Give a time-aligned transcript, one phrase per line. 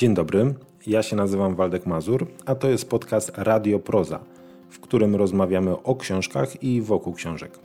[0.00, 0.54] Dzień dobry,
[0.86, 4.20] ja się nazywam Waldek Mazur, a to jest podcast Radio Proza,
[4.68, 7.58] w którym rozmawiamy o książkach i wokół książek.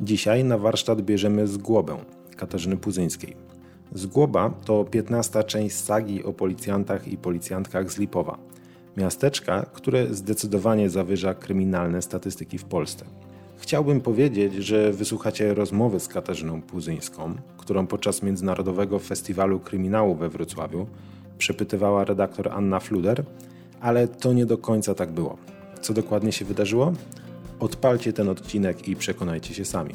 [0.00, 1.96] Dzisiaj na warsztat bierzemy Zgłobę
[2.36, 3.36] Katarzyny Puzyńskiej.
[3.92, 8.38] Zgłoba to 15 część sagi o policjantach i policjantkach z Lipowa,
[8.96, 13.04] miasteczka, które zdecydowanie zawyża kryminalne statystyki w Polsce.
[13.56, 20.86] Chciałbym powiedzieć, że wysłuchacie rozmowy z Katarzyną Puzyńską, którą podczas Międzynarodowego Festiwalu Kryminału we Wrocławiu
[21.38, 23.24] przepytywała redaktor Anna Fluder,
[23.80, 25.36] ale to nie do końca tak było.
[25.80, 26.92] Co dokładnie się wydarzyło?
[27.60, 29.94] Odpalcie ten odcinek i przekonajcie się sami.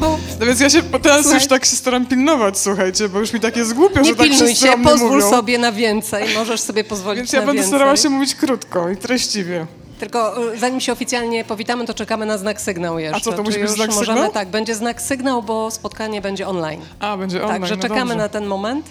[0.00, 1.34] Bo No więc ja się teraz Słuchaj.
[1.40, 4.26] już tak się staram pilnować, słuchajcie, bo już mi tak jest głupio, nie że tak
[4.26, 5.30] pilnuj wszyscy się, o mnie pozwól mówią.
[5.30, 7.68] sobie na więcej, możesz sobie pozwolić Więc na ja będę więcej.
[7.78, 9.66] starała się mówić krótko i treściwie.
[10.04, 13.20] Tylko y, zanim się oficjalnie powitamy, to czekamy na znak sygnał jeszcze.
[13.20, 14.32] co, to musi być znak możemy, sygnał?
[14.32, 16.80] Tak, będzie znak sygnał, bo spotkanie będzie online.
[17.00, 18.16] A, będzie online, Także no czekamy dobrze.
[18.16, 18.86] na ten moment.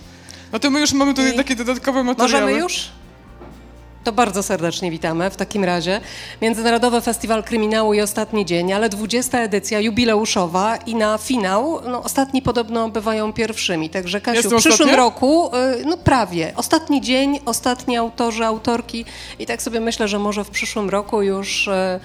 [0.51, 2.41] No to my już mamy tutaj I- takie dodatkowe materiały.
[2.41, 2.89] Możemy już?
[4.03, 6.01] To bardzo serdecznie witamy w takim razie.
[6.41, 12.41] Międzynarodowy Festiwal Kryminału i ostatni dzień, ale 20 edycja jubileuszowa i na finał, no ostatni
[12.41, 13.89] podobno bywają pierwszymi.
[13.89, 19.05] Także Kasiu, Jestem w przyszłym roku, y, no prawie, ostatni dzień, ostatni autorzy, autorki
[19.39, 21.99] i tak sobie myślę, że może w przyszłym roku już y,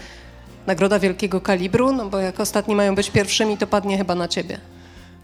[0.66, 4.60] nagroda wielkiego kalibru, no bo jak ostatni mają być pierwszymi, to padnie chyba na ciebie.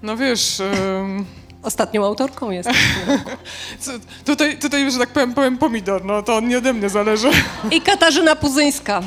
[0.03, 1.25] No wiesz, em,
[1.65, 2.69] Ostatnią autorką jest.
[3.81, 3.91] co-
[4.25, 7.31] tutaj, tutaj, że tak powiem, powiem pomidor, no to nie ode mnie zależy.
[7.71, 9.03] I Katarzyna Puzyńska.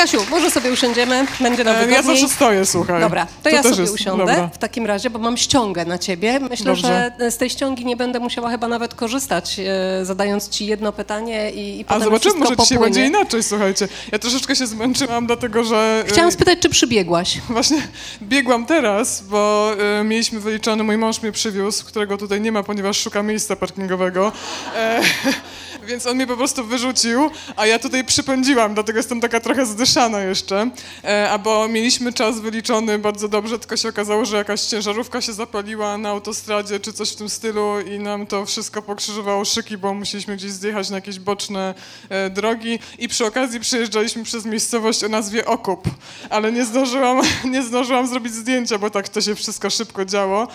[0.00, 2.02] Kasiu, może sobie usiądziemy, będzie nam E, Ja wygodniej.
[2.20, 3.00] zawsze stoję, słuchaj.
[3.00, 4.50] Dobra, to, To ja sobie jest- usiądę dobra.
[4.54, 6.40] w takim razie, bo mam ściągę na ciebie.
[6.50, 7.12] Myślę, Dobrze.
[7.20, 11.50] że z tej ściągi nie będę musiała chyba nawet korzystać, e, zadając ci jedno pytanie
[11.50, 12.94] i, i A potem zobaczymy, wszystko może dzisiaj popłynie.
[12.94, 13.88] będzie inaczej, słuchajcie.
[14.12, 16.04] Ja troszeczkę się zmęczyłam, dlatego że...
[16.06, 17.38] e, Chciałam spytać, czy przybiegłaś?
[17.48, 17.82] Właśnie
[18.22, 23.00] biegłam teraz, bo e, mieliśmy wyliczony, mój mąż mnie przywiózł, którego tutaj nie ma, ponieważ
[23.00, 24.32] szuka miejsca parkingowego.
[24.76, 25.00] E,
[25.88, 30.20] więc on mnie po prostu wyrzucił, a ja tutaj przypędziłam, dlatego jestem taka trochę zdyszana
[30.20, 30.70] jeszcze.
[31.04, 35.32] E, a bo mieliśmy czas wyliczony bardzo dobrze, tylko się okazało, że jakaś ciężarówka się
[35.32, 39.94] zapaliła na autostradzie czy coś w tym stylu i nam to wszystko pokrzyżowało szyki, bo
[39.94, 41.74] musieliśmy gdzieś zjechać na jakieś boczne
[42.08, 45.84] e, drogi i przy okazji przejeżdżaliśmy przez miejscowość o nazwie Okup,
[46.30, 47.20] ale nie zdążyłam,
[47.54, 50.48] nie zdążyłam zrobić zdjęcia, bo tak to się wszystko szybko działo,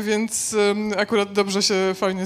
[0.00, 0.56] więc
[0.98, 2.24] akurat dobrze się fajnie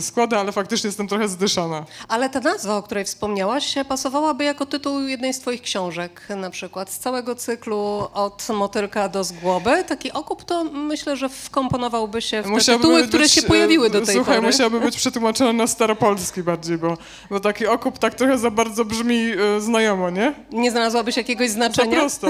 [0.00, 1.84] składa, ale faktycznie jestem trochę zdyszana.
[2.08, 6.90] Ale ta nazwa, o której wspomniałaś, pasowałaby jako tytuł jednej z twoich książek, na przykład
[6.90, 9.84] z całego cyklu Od motylka do zgłoby.
[9.88, 13.90] Taki okup to myślę, że wkomponowałby się w te Musiałby tytuły, być, które się pojawiły
[13.90, 14.46] do tej Słuchaj, pory.
[14.46, 16.98] musiałby być przetłumaczone na staropolski bardziej, bo,
[17.30, 19.20] bo taki okup tak trochę za bardzo brzmi
[19.56, 20.34] e, znajomo, nie?
[20.52, 21.96] Nie znalazłabyś jakiegoś znaczenia?
[21.96, 22.28] prosto.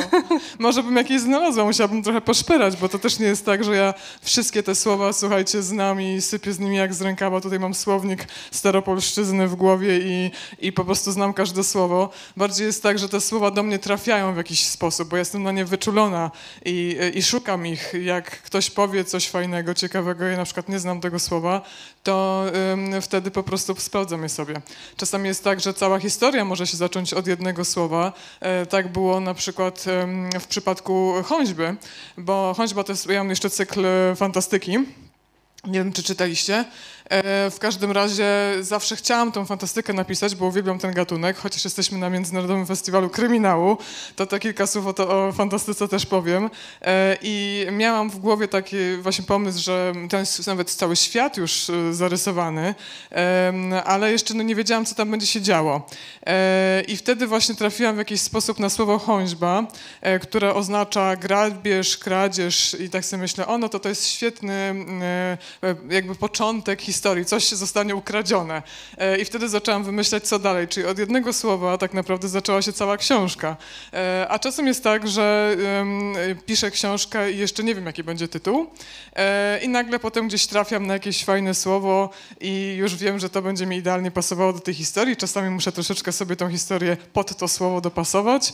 [0.59, 3.95] Może bym jakieś znalazła, musiałabym trochę poszperać, bo to też nie jest tak, że ja
[4.23, 7.41] wszystkie te słowa, słuchajcie, znam i sypię z nimi jak z rękawa.
[7.41, 12.11] Tutaj mam słownik staropolszczyzny w głowie i, i po prostu znam każde słowo.
[12.37, 15.53] Bardziej jest tak, że te słowa do mnie trafiają w jakiś sposób, bo jestem na
[15.53, 16.31] nie wyczulona
[16.65, 17.93] i, i szukam ich.
[18.03, 21.63] Jak ktoś powie coś fajnego, ciekawego, ja na przykład nie znam tego słowa,
[22.03, 24.55] to ym, wtedy po prostu sprawdzam je sobie.
[24.97, 28.13] Czasami jest tak, że cała historia może się zacząć od jednego słowa.
[28.41, 31.77] E, tak było na przykład ym, w przypadku Choćby,
[32.19, 33.87] bo Choćba to jest, ja mam jeszcze cykl
[34.17, 34.79] fantastyki.
[35.65, 36.65] Nie wiem, czy czytaliście.
[37.13, 38.27] E, w każdym razie
[38.61, 43.77] zawsze chciałam tą fantastykę napisać, bo uwielbiam ten gatunek, chociaż jesteśmy na Międzynarodowym Festiwalu Kryminału,
[44.17, 46.51] to to kilka słów o, to, o fantastyce też powiem.
[46.83, 51.71] E, I miałam w głowie taki właśnie pomysł, że ten jest nawet cały świat już
[51.71, 52.75] e, zarysowany,
[53.85, 55.87] ale jeszcze no, nie wiedziałam, co tam będzie się działo.
[56.89, 59.67] I wtedy właśnie trafiłam w jakiś sposób na słowo chońźba,
[60.01, 64.75] e, które oznacza grabież, kradzież i tak sobie myślę, o no to to jest świetny
[65.63, 68.63] e, jakby początek historii, coś zostanie ukradzione.
[68.99, 72.73] E, I wtedy zaczęłam wymyślać, co dalej, czyli od jednego słowa tak naprawdę zaczęła się
[72.73, 73.57] cała książka.
[73.93, 75.57] E, A czasem jest tak, że
[76.47, 78.67] piszę książkę i jeszcze nie wiem, jaki będzie tytuł
[79.17, 82.11] e, i nagle potem gdzieś trafiam na jakieś fajne słowo
[82.41, 85.17] i już wiem, że to będzie mi idealnie pasowało do tej historii.
[85.17, 88.53] Czasami muszę troszeczkę sobie tą historię pod to słowo dopasować,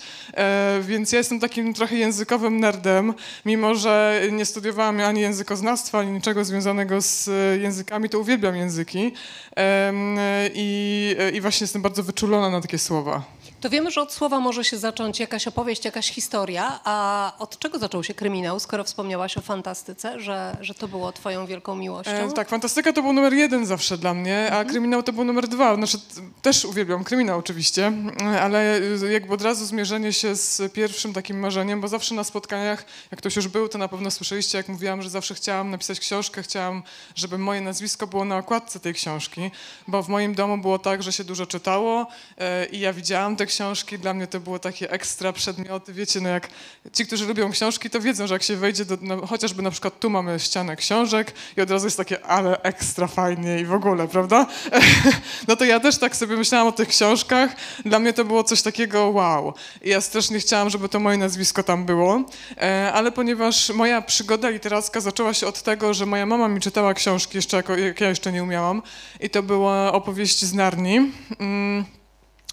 [0.82, 6.44] więc ja jestem takim trochę językowym nerdem, mimo że nie studiowałam ani językoznawstwa, ani niczego
[6.44, 7.30] związanego z
[7.62, 9.12] językami, to uwielbiam uwielbiam języki
[9.56, 10.16] em,
[10.54, 13.22] i, i właśnie jestem bardzo wyczulona na takie słowa.
[13.60, 17.78] To wiemy, że od słowa może się zacząć jakaś opowieść, jakaś historia, a od czego
[17.78, 22.10] zaczął się kryminał, skoro wspomniałaś o fantastyce, że, że to było twoją wielką miłością?
[22.10, 25.48] E, tak, fantastyka to był numer jeden zawsze dla mnie, a kryminał to był numer
[25.48, 25.74] dwa.
[25.74, 25.98] Znaczy,
[26.42, 27.92] też uwielbiam kryminał oczywiście,
[28.40, 33.20] ale jakby od razu zmierzenie się z pierwszym takim marzeniem, bo zawsze na spotkaniach, jak
[33.20, 36.82] ktoś już był, to na pewno słyszeliście, jak mówiłam, że zawsze chciałam napisać książkę, chciałam,
[37.14, 39.50] żeby moje nazwisko było na okładce tej książki,
[39.88, 42.06] bo w moim domu było tak, że się dużo czytało
[42.38, 46.28] e, i ja widziałam te książki, dla mnie to było takie ekstra przedmioty, wiecie, no
[46.28, 46.48] jak
[46.92, 50.00] ci, którzy lubią książki, to wiedzą, że jak się wejdzie do, no, chociażby na przykład
[50.00, 54.08] tu mamy ścianę książek i od razu jest takie, ale ekstra fajnie i w ogóle,
[54.08, 54.46] prawda?
[55.48, 57.50] No to ja też tak sobie myślałam o tych książkach,
[57.84, 59.54] dla mnie to było coś takiego wow.
[59.82, 62.24] I ja strasznie chciałam, żeby to moje nazwisko tam było,
[62.56, 66.94] e, ale ponieważ moja przygoda literacka zaczęła się od tego, że moja mama mi czytała
[66.94, 68.82] książki jeszcze, jako, jak ja jeszcze nie umiałam
[69.20, 71.12] i to była opowieść z Narni.
[71.40, 71.98] Mm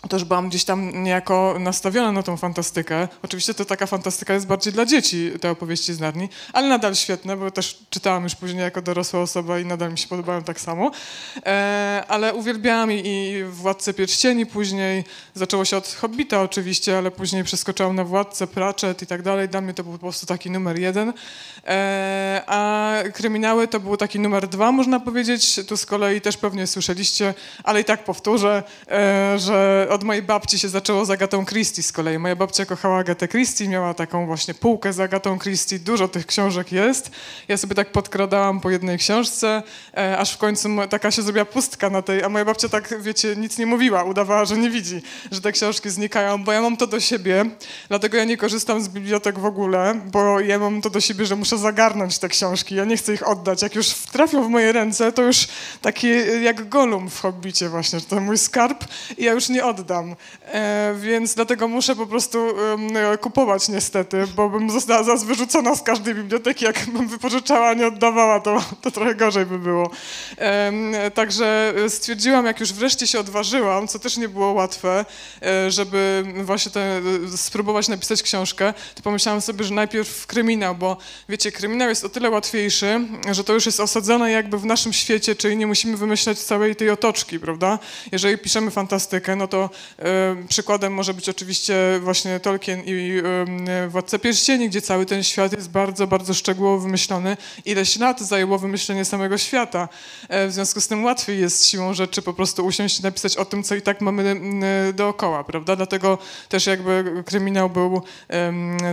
[0.07, 3.07] też byłam gdzieś tam niejako nastawiona na tą fantastykę.
[3.23, 7.37] Oczywiście to taka fantastyka jest bardziej dla dzieci, te opowieści z Narni, ale nadal świetne,
[7.37, 10.91] bo też czytałam już później jako dorosła osoba i nadal mi się podobają tak samo.
[11.45, 15.03] E, ale uwielbiałam i, i Władcę Pierścieni później.
[15.33, 19.49] Zaczęło się od Hobbita oczywiście, ale później przeskoczyłam na Władcę, Pratchett i tak dalej.
[19.49, 21.13] Dla mnie to był po prostu taki numer jeden.
[21.67, 25.59] E, a kryminały to był taki numer dwa, można powiedzieć.
[25.67, 30.59] Tu z kolei też pewnie słyszeliście, ale i tak powtórzę, e, że od mojej babci
[30.59, 32.19] się zaczęło z Agatą Christie z kolei.
[32.19, 36.71] Moja babcia kochała Agatę Christie, miała taką właśnie półkę z Agatą Christie, dużo tych książek
[36.71, 37.11] jest.
[37.47, 39.63] Ja sobie tak podkradałam po jednej książce,
[39.97, 43.35] e, aż w końcu taka się zrobiła pustka na tej, a moja babcia tak, wiecie,
[43.35, 45.01] nic nie mówiła, udawała, że nie widzi,
[45.31, 47.45] że te książki znikają, bo ja mam to do siebie,
[47.87, 51.35] dlatego ja nie korzystam z bibliotek w ogóle, bo ja mam to do siebie, że
[51.35, 53.61] muszę zagarnąć te książki, ja nie chcę ich oddać.
[53.61, 55.47] Jak już trafią w moje ręce, to już
[55.81, 56.09] takie
[56.41, 58.85] jak Golum w Hobbicie właśnie, to mój skarb
[59.17, 59.84] i ja już nie oddam.
[60.45, 65.81] E, więc dlatego muszę po prostu em, kupować niestety, bo bym została zaraz wyrzucona z
[65.81, 69.89] każdej biblioteki, jak bym wypożyczała, nie oddawała, to, to trochę gorzej by było.
[71.13, 75.05] Także stwierdziłam, jak już wreszcie się odważyłam, co też nie było łatwe,
[75.41, 77.01] e, żeby właśnie te, e,
[77.37, 80.97] spróbować napisać książkę, to pomyślałam sobie, że najpierw kryminał, bo
[81.29, 82.99] wiecie, kryminał jest o tyle łatwiejszy,
[83.31, 86.89] że to już jest osadzone jakby w naszym świecie, czyli nie musimy wymyślać całej tej
[86.89, 87.79] otoczki, prawda?
[88.11, 89.64] Jeżeli piszemy fantastykę, no to
[90.49, 93.21] przykładem może być oczywiście właśnie Tolkien i
[93.87, 97.37] Władca Pierścieni, gdzie cały ten świat jest bardzo, bardzo szczegółowo wymyślony.
[97.65, 99.89] Ileś lat zajęło wymyślenie samego świata.
[100.29, 103.45] E, w związku z tym łatwiej jest siłą rzeczy po prostu usiąść i napisać o
[103.45, 104.35] tym, co i tak mamy
[104.93, 105.75] dookoła, prawda?
[105.75, 106.17] Dlatego
[106.49, 108.01] też jakby kryminał był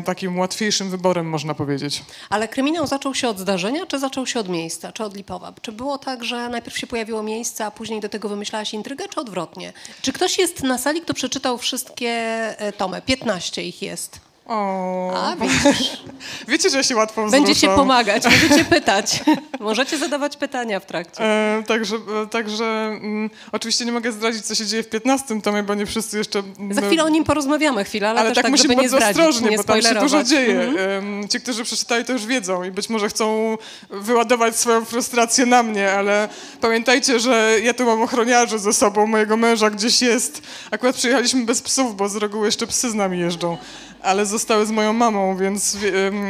[0.04, 2.02] takim łatwiejszym wyborem, można powiedzieć.
[2.30, 5.52] Ale kryminał zaczął się od zdarzenia, czy zaczął się od miejsca, czy od Lipowa?
[5.62, 9.20] Czy było tak, że najpierw się pojawiło miejsce, a później do tego wymyślałaś intrygę, czy
[9.20, 9.72] odwrotnie?
[10.02, 12.10] Czy ktoś jest na sali, kto przeczytał wszystkie
[12.58, 13.02] e, tomy?
[13.02, 14.20] 15 ich jest.
[14.52, 16.02] O, A, widzisz.
[16.48, 17.44] wiecie, że ja się łatwo wzruszam.
[17.44, 19.22] Będziecie pomagać, możecie pytać.
[19.60, 21.24] Możecie zadawać pytania w trakcie.
[21.24, 25.62] E, także e, także mm, oczywiście nie mogę zdradzić, co się dzieje w 15 tomie,
[25.62, 26.42] bo nie wszyscy jeszcze...
[26.58, 28.88] mm, Za chwilę o nim porozmawiamy chwilę, ale, ale też tak, tak, musimy żeby nie
[28.90, 30.60] bardzo zdradzić, ostrożnie, nie bo tam się dużo dzieje.
[30.60, 31.28] Mhm.
[31.28, 33.56] Ci, którzy przeczytali, to już wiedzą i być może chcą
[33.90, 36.28] wyładować swoją frustrację na mnie, ale
[36.60, 40.42] pamiętajcie, że ja tu mam ochroniarzy ze sobą, mojego męża gdzieś jest.
[40.70, 43.58] Akurat przyjechaliśmy bez psów, bo z reguły jeszcze psy z nami jeżdżą,
[44.02, 46.28] ale zostały z moją mamą, więc em,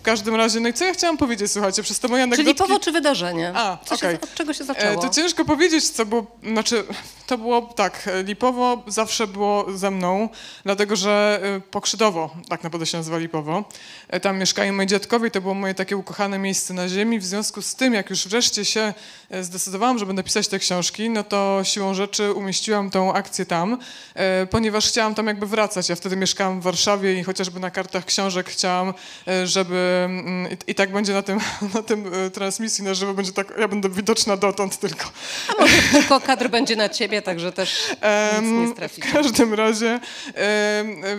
[0.00, 2.62] w każdym razie, no i co ja chciałam powiedzieć, słuchajcie, przez te moje Czyli anegdotki...
[2.62, 3.52] Lipowo czy wydarzenie?
[3.54, 4.20] A, Co się, okej.
[4.20, 5.02] Od czego się E, zaczęło?
[5.02, 6.84] To ciężko powiedzieć, co było, znaczy
[7.30, 10.28] to było tak, Lipowo zawsze było ze mną,
[10.64, 13.64] dlatego że e, Pokrzydowo, tak naprawdę się nazywa Lipowo,
[14.08, 17.62] e, tam mieszkają moi dziadkowie to było moje takie ukochane miejsce na ziemi, w związku
[17.62, 18.94] z tym, jak już wreszcie się
[19.30, 23.78] e, zdecydowałam, żeby napisać te książki, no to siłą rzeczy umieściłam tą akcję tam,
[24.50, 28.50] ponieważ chciałam tam jakby wracać, ja wtedy mieszkałam w Warszawie i chociażby na kartach książek
[28.50, 28.94] chciałam,
[29.44, 29.89] żeby
[30.50, 31.38] i, i tak będzie na tym,
[31.74, 35.04] na tym e, transmisji na żywo, będzie tak, ja będę widoczna dotąd tylko.
[35.48, 37.96] A może tylko kadr będzie na ciebie, także też
[38.42, 39.08] nic nie straficie.
[39.08, 40.00] W każdym razie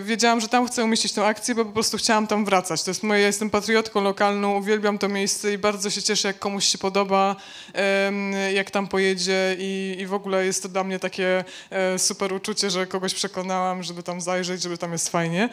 [0.02, 2.82] wiedziałam, że tam chcę umieścić tę akcję, bo po prostu chciałam tam wracać.
[2.82, 6.38] To jest moje, ja jestem patriotką lokalną, uwielbiam to miejsce i bardzo się cieszę, jak
[6.38, 7.36] komuś się podoba,
[8.54, 12.70] jak tam pojedzie i, i w ogóle jest to dla mnie takie e, super uczucie,
[12.70, 15.48] że kogoś przekonałam, żeby tam zajrzeć, żeby tam jest fajnie.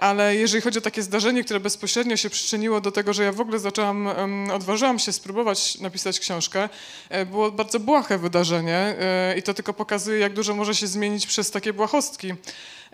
[0.00, 3.40] Ale jeżeli chodzi o takie zdarzenie, które bezpośrednio się przyczyniło do tego, że ja w
[3.40, 4.08] ogóle zaczęłam,
[4.52, 6.68] odważyłam się spróbować napisać książkę,
[7.08, 11.26] e, było bardzo błahe wydarzenie e, i to tylko pokazuje, jak dużo może się zmienić
[11.26, 12.34] przez takie błahostki.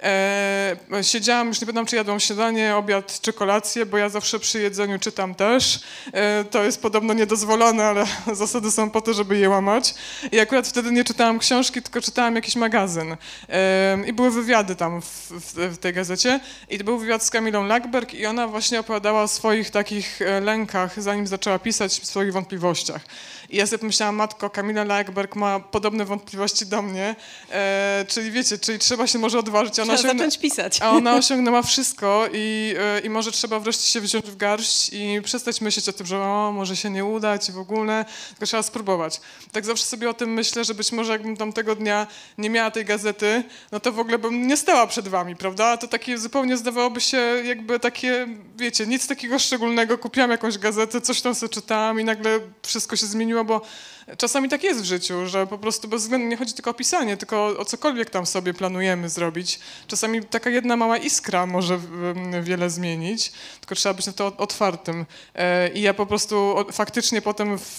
[0.03, 4.61] E, siedziałam, już nie pamiętam, czy jadłam śniadanie, obiad czy kolację, bo ja zawsze przy
[4.61, 5.81] jedzeniu czytam też.
[6.13, 9.95] E, to jest podobno niedozwolone, ale zasady są po to, żeby je łamać.
[10.33, 13.17] I akurat wtedy nie czytałam książki, tylko czytałam jakiś magazyn.
[13.49, 16.41] E, I były wywiady tam w, w, w, tej gazecie.
[16.69, 21.03] I był wywiad z Kamilą Lackberg i ona właśnie opowiadała o swoich takich e, lękach,
[21.03, 23.01] zanim zaczęła pisać, w swoich wątpliwościach.
[23.53, 27.17] I ja sobie pomyślałam, matko, Kamila Lackberg ma podobne wątpliwości do mnie,
[27.51, 29.79] e, czyli wiecie, czyli trzeba się może odważyć.
[29.81, 30.83] Ona trzeba zacząć pisać.
[30.83, 35.21] A ona osiągnęła wszystko i, e, i może trzeba wreszcie się wziąć w garść i
[35.25, 39.21] przestać myśleć o tym, że o, może się nie udać w ogóle, tylko trzeba spróbować.
[39.53, 42.07] Tak zawsze sobie o tym myślę, że być może jakbym tamtego dnia
[42.39, 45.67] nie miała tej gazety, no to w ogóle bym nie stała przed wami, prawda?
[45.67, 49.99] A to takie zupełnie zdawałoby się jakby takie, wiecie, nic takiego szczególnego.
[49.99, 53.63] Kupiłam jakąś gazetę, coś tam sobie czytałam i nagle wszystko się zmieniło bo
[54.19, 57.17] czasami tak jest w życiu, że po prostu bez względu nie chodzi tylko o pisanie,
[57.17, 59.61] tylko o cokolwiek tam sobie planujemy zrobić.
[59.87, 61.81] Czasami taka jedna mała iskra może
[62.43, 65.07] wiele zmienić, tylko trzeba być na to otwartym.
[65.35, 67.79] E, I ja po prostu faktycznie potem w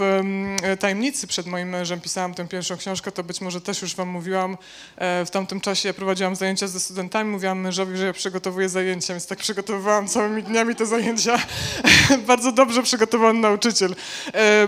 [0.79, 4.57] tajemnicy przed moim mężem pisałam tę pierwszą książkę, to być może też już wam mówiłam,
[4.97, 9.13] e, w tamtym czasie ja prowadziłam zajęcia ze studentami, mówiłam mężowi, że ja przygotowuję zajęcia,
[9.13, 11.39] więc tak przygotowywałam całymi dniami te zajęcia.
[12.27, 13.95] Bardzo dobrze przygotowany nauczyciel.
[14.33, 14.67] E,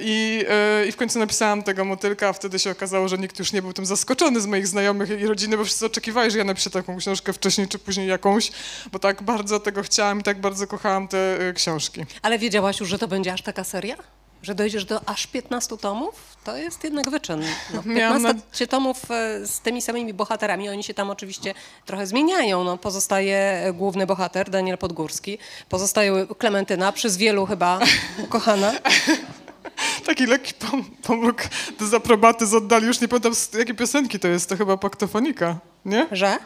[0.00, 0.44] I,
[0.88, 3.72] i w końcu napisałam tego motylka, a wtedy się okazało, że nikt już nie był
[3.72, 7.32] tym zaskoczony z moich znajomych i rodziny, bo wszyscy oczekiwali, że ja napiszę taką książkę
[7.32, 8.52] wcześniej czy później jakąś,
[8.92, 12.04] bo tak bardzo tego chciałam i tak bardzo kochałam te y, książki.
[12.22, 13.96] Ale wiedziałaś już, że to będzie aż taka seria?
[14.42, 16.36] Że dojdziesz do aż 15 tomów?
[16.44, 17.44] To jest jednak wyczyn.
[17.74, 18.66] No, 15 na...
[18.66, 20.68] tomów e, z tymi samymi bohaterami.
[20.68, 21.54] Oni się tam oczywiście
[21.86, 22.64] trochę zmieniają.
[22.64, 25.38] No, pozostaje główny bohater, Daniel Podgórski.
[25.68, 27.78] Pozostaje Klementyna, przez wielu chyba
[28.24, 28.72] ukochana.
[30.04, 31.42] Taki lekki pom pomruk
[31.78, 32.86] dezaprobaty z oddali.
[32.86, 34.48] Już nie pamiętam, jakie piosenki to jest.
[34.48, 36.06] To chyba paktofonika, nie?
[36.12, 36.38] Że?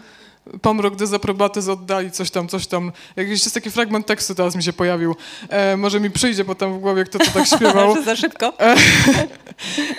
[0.63, 2.93] Pomrok dezaprobaty z oddali, coś tam, coś tam.
[3.17, 5.17] Jakiś jest taki fragment tekstu teraz mi się pojawił.
[5.49, 8.03] E, może mi przyjdzie potem w głowie, kto to tak śpiewał.
[8.05, 8.53] Za szybko.
[8.61, 8.77] E,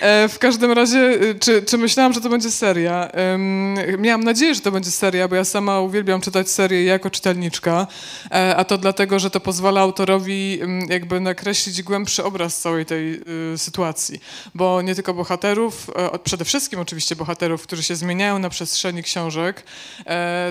[0.00, 3.08] e, w każdym razie, y, czy, czy myślałam, że to będzie seria?
[3.98, 7.86] miałam nadzieję, że to będzie seria, bo ja sama uwielbiam czytać serie jako czytelniczka,
[8.30, 13.20] e, a to dlatego, że to pozwala autorowi jakby nakreślić głębszy obraz całej tej
[13.54, 14.20] y, sytuacji.
[14.54, 19.62] Bo nie tylko bohaterów, e, przede wszystkim oczywiście bohaterów, którzy się zmieniają na przestrzeni książek,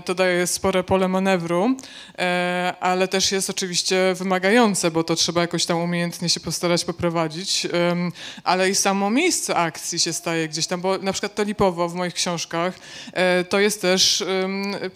[0.05, 1.75] to daje spore pole manewru,
[2.17, 7.67] e, ale też jest oczywiście wymagające, bo to trzeba jakoś tam umiejętnie się postarać poprowadzić,
[8.43, 11.93] ale i samo miejsce akcji się staje gdzieś tam, bo na przykład to Lipowo w
[11.93, 12.79] moich książkach
[13.13, 14.23] e, to jest też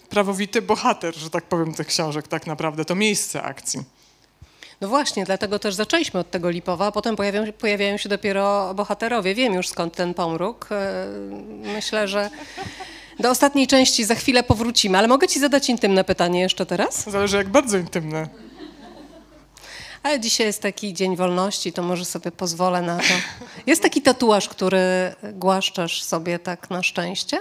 [0.08, 3.96] prawowity bohater, że tak powiem, tych książek tak naprawdę, to miejsce akcji.
[4.80, 9.34] No właśnie, dlatego też zaczęliśmy od tego Lipowa, a potem pojawiają, pojawiają się dopiero bohaterowie.
[9.34, 10.68] Wiem już skąd ten pomruk.
[10.70, 11.06] E,
[11.62, 12.30] myślę, że
[13.18, 17.10] do ostatniej części za chwilę powrócimy, ale mogę ci zadać intymne pytanie jeszcze teraz?
[17.10, 18.28] Zależy jak bardzo intymne.
[20.02, 23.14] Ale dzisiaj jest taki dzień wolności, to może sobie pozwolę na to.
[23.66, 24.78] Jest taki tatuaż, który
[25.32, 27.38] głaszczasz sobie tak na szczęście?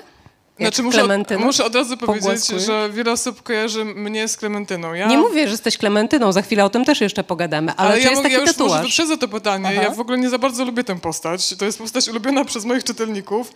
[0.60, 1.08] Znaczy muszę,
[1.40, 4.94] muszę od razu powiedzieć, że wiele osób kojarzy mnie z Klementyną.
[4.94, 5.08] Ja...
[5.08, 8.10] Nie mówię, że jesteś Klementyną, za chwilę o tym też jeszcze pogadamy, ale, ale ja
[8.10, 9.00] jest taki ja już tatuaż?
[9.00, 9.70] może to pytanie.
[9.72, 9.82] Aha.
[9.82, 11.56] Ja w ogóle nie za bardzo lubię tę postać.
[11.56, 13.54] To jest postać ulubiona przez moich czytelników.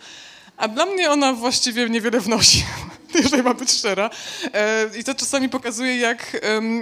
[0.60, 2.64] A dla mnie ona właściwie niewiele wnosi,
[3.22, 4.10] jeżeli mam być szczera.
[4.54, 6.36] E, I to czasami pokazuje, jak,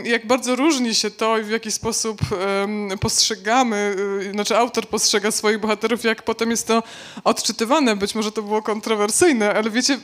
[0.05, 2.21] jak bardzo różni się to i w jaki sposób
[3.01, 6.83] postrzegamy, y, znaczy autor postrzega swoich bohaterów, jak potem jest to
[7.25, 7.97] odczytywane.
[7.97, 9.99] Być może to było kontrowersyjne, ale wiecie,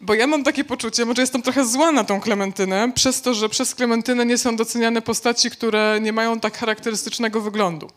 [0.00, 3.48] bo ja mam takie poczucie, może jestem trochę zła na tą Klementynę, przez to, że
[3.48, 7.90] przez Klementynę nie są doceniane postaci, które nie mają tak charakterystycznego wyglądu.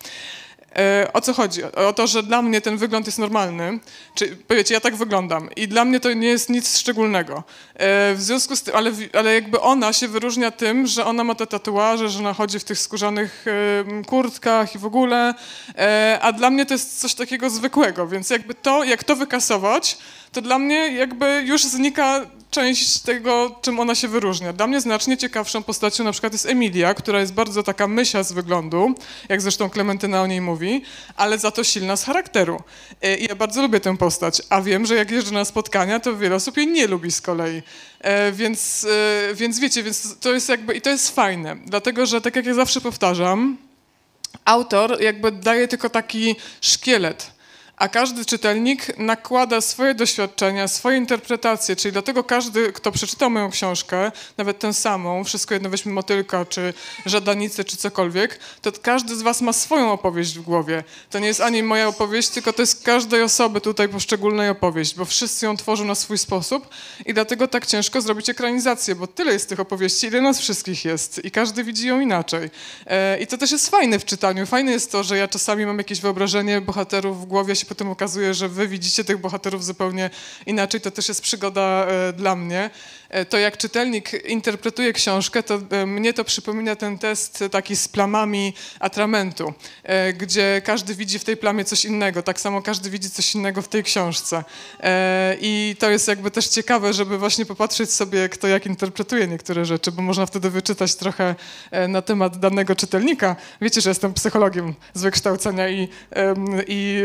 [0.76, 1.64] E, o co chodzi?
[1.64, 3.80] O to, że dla mnie ten wygląd jest normalny.
[4.16, 7.44] Czy, powiecie, ja tak wyglądam i dla mnie to nie jest nic szczególnego.
[7.74, 11.36] E, w związku z tym, ale, ale jakby ona się wyróżnia tym, że ona ma
[11.36, 13.46] te tatuaże, że ona chodzi w tych skórzanych
[14.08, 15.34] kurtkach i w ogóle,
[15.78, 19.98] e, a dla mnie to jest coś takiego zwykłego, więc jakby to, jak to wykasować,
[20.32, 24.54] to dla mnie jakby już znika część tego, czym ona się wyróżnia.
[24.54, 28.32] Dla mnie znacznie ciekawszą postacią na przykład jest Emilia, która jest bardzo taka mysia z
[28.32, 28.96] wyglądu,
[29.30, 30.82] jak zresztą Klementyna o niej mówi,
[31.16, 32.62] ale za to silna z charakteru.
[33.02, 36.18] E, I ja bardzo lubię tę postać, a wiem, że jak jeżdżę na spotkania, to
[36.18, 37.62] wiele osób jej nie lubi z kolei.
[38.00, 38.88] E, więc,
[39.30, 42.46] e, więc wiecie, więc to jest jakby, i to jest fajne, dlatego, że tak jak
[42.46, 43.58] ja zawsze powtarzam,
[44.46, 47.32] autor jakby daje tylko taki szkielet,
[47.82, 54.12] a każdy czytelnik nakłada swoje doświadczenia, swoje interpretacje, czyli dlatego każdy, kto przeczytał moją książkę,
[54.38, 56.74] nawet tę samą, wszystko jedno weźmy motylka, czy
[57.06, 60.84] żadanicę, czy cokolwiek, to każdy z was ma swoją opowieść w głowie.
[61.10, 65.06] To nie jest ani moja opowieść, tylko to jest każdej osoby tutaj poszczególnej opowieść, bo
[65.06, 66.70] wszyscy ją tworzą na swój sposób
[67.06, 71.26] i dlatego tak ciężko zrobić ekranizację, bo tyle jest tych opowieści, ile nas wszystkich jest
[71.26, 72.50] i każdy widzi ją inaczej.
[72.88, 74.46] E, I to też jest fajne w czytaniu.
[74.46, 78.34] Fajne jest to, że ja czasami mam jakieś wyobrażenie bohaterów w głowie, się potem okazuje,
[78.34, 80.10] że wy widzicie tych bohaterów zupełnie
[80.46, 80.82] inaczej.
[80.82, 82.70] To też jest przygoda e, dla mnie.
[83.12, 87.88] E, to jak czytelnik interpretuje książkę, to e, mnie to przypomina ten test taki z
[87.88, 89.54] plamami atramentu,
[89.84, 93.62] e, gdzie każdy widzi w tej plamie coś innego, tak samo każdy widzi coś innego
[93.62, 94.44] w tej książce.
[95.42, 99.92] I to jest jakby też ciekawe, żeby właśnie popatrzeć sobie, kto jak interpretuje niektóre rzeczy,
[99.92, 101.36] bo można wtedy wyczytać trochę
[101.88, 103.36] na temat danego czytelnika.
[103.62, 105.88] Wiecie, że jestem psychologiem z wykształcenia i,
[106.68, 107.04] i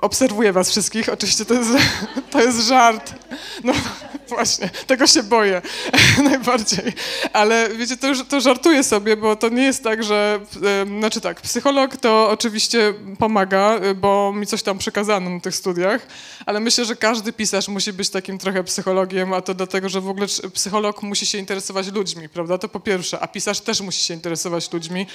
[0.00, 1.08] obserwuję was wszystkich.
[1.08, 1.70] Oczywiście to jest,
[2.32, 3.14] to jest żart.
[3.64, 3.72] No
[4.34, 5.41] właśnie, tego się boję
[6.30, 6.92] najbardziej.
[7.32, 10.40] Ale wiecie, to, to żartuję sobie, bo to nie jest tak, że...
[10.98, 16.06] Znaczy tak, psycholog to oczywiście pomaga, bo mi coś tam przekazano na tych studiach,
[16.46, 20.08] ale myślę, że każdy pisarz musi być takim trochę psychologiem, a to dlatego, że w
[20.08, 22.58] ogóle psycholog musi się interesować ludźmi, prawda?
[22.58, 25.06] To po pierwsze, a pisarz też musi się interesować ludźmi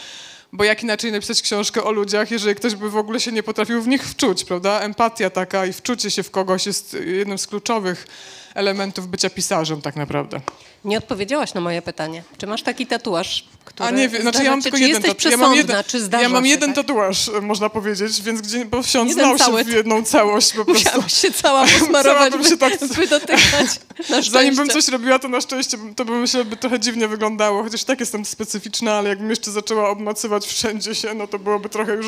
[0.53, 3.81] bo jak inaczej napisać książkę o ludziach, jeżeli ktoś by w ogóle się nie potrafił
[3.81, 4.79] w nich wczuć, prawda?
[4.79, 8.07] Empatia taka i wczucie się w kogoś jest jednym z kluczowych
[8.55, 10.41] elementów bycia pisarzem tak naprawdę.
[10.85, 12.23] Nie odpowiedziałaś na moje pytanie.
[12.37, 15.31] Czy masz taki tatuaż, który A nie, znaczy ja mam tylko jeden tatuaż.
[15.31, 15.83] Ja mam jeden,
[16.21, 16.85] ja mam jeden tak?
[16.85, 20.89] tatuaż, można powiedzieć, więc gdzie, bo jeden znał się w jedną całość po prostu.
[20.89, 22.79] Musiałaś się cała posmarować, cała się tak...
[22.95, 23.67] by dotykać.
[24.31, 27.83] Zanim bym coś robiła, to na szczęście to by myślę, by trochę dziwnie wyglądało, chociaż
[27.83, 32.07] tak jestem specyficzna, ale jakbym jeszcze zaczęła obmacywać wszędzie się, no to byłoby trochę już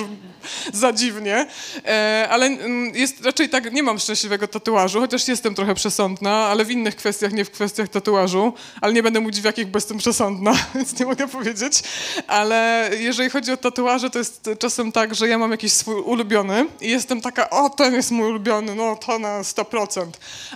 [0.73, 1.47] za dziwnie.
[1.85, 6.65] E, ale mm, jest raczej tak, nie mam szczęśliwego tatuażu, chociaż jestem trochę przesądna, ale
[6.65, 9.97] w innych kwestiach, nie w kwestiach tatuażu, ale nie będę mówić w jakich, bo jestem
[9.97, 11.83] przesądna, więc nie mogę powiedzieć.
[12.27, 16.65] Ale jeżeli chodzi o tatuaże, to jest czasem tak, że ja mam jakiś swój ulubiony
[16.81, 20.05] i jestem taka, o ten jest mój ulubiony, no to na 100%.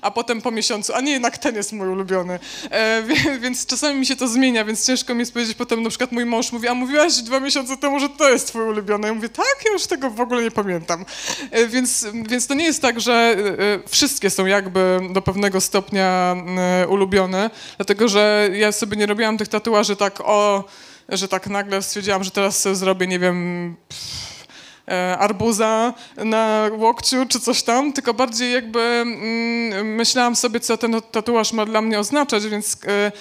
[0.01, 2.39] A potem po miesiącu, a nie, jednak ten jest mój ulubiony.
[2.71, 3.03] E,
[3.43, 6.25] więc czasami mi się to zmienia, więc ciężko mi jest powiedzieć potem, na przykład mój
[6.25, 9.07] mąż mówi, a mówiłaś dwa miesiące temu, że to jest twój ulubiony.
[9.07, 11.05] Ja mówię, tak, ja już tego w ogóle nie pamiętam.
[11.51, 13.35] E, więc, więc to nie jest tak, że
[13.83, 19.37] e, wszystkie są jakby do pewnego stopnia e, ulubione, dlatego że ja sobie nie robiłam
[19.37, 20.63] tych tatuaży tak o,
[21.09, 23.75] że tak nagle stwierdziłam, że teraz zrobię, nie wiem...
[24.87, 31.01] E, arbuza na łokciu czy coś tam, tylko bardziej jakby mm, myślałam sobie, co ten
[31.11, 33.11] tatuaż ma dla mnie oznaczać, więc e,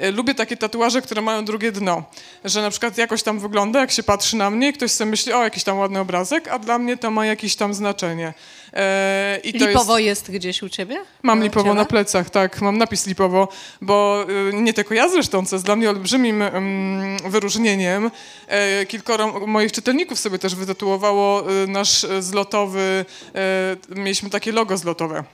[0.00, 2.02] E, lubię takie tatuaże, które mają drugie dno.
[2.44, 5.42] Że na przykład jakoś tam wygląda, jak się patrzy na mnie ktoś sobie myśli, o,
[5.42, 8.34] jakiś tam ładny obrazek, a dla mnie to ma jakieś tam znaczenie.
[8.72, 10.28] E, i lipowo jest...
[10.28, 10.38] jest...
[10.38, 11.04] gdzieś u ciebie?
[11.22, 13.48] Mam lipowo na plecach, tak, mam napis lipowo,
[13.80, 18.10] bo e, nie tylko ja zresztą, co jest dla mnie olbrzymim um, wyróżnieniem.
[18.48, 23.04] E, kilkoro moich czytelników sobie też wytatuowało e, nasz zlotowy,
[23.34, 25.24] e, mieliśmy takie logo zlotowe.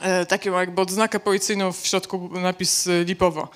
[0.00, 3.48] E, taką jakby odznakę policyjną, w środku napis e, Lipowo.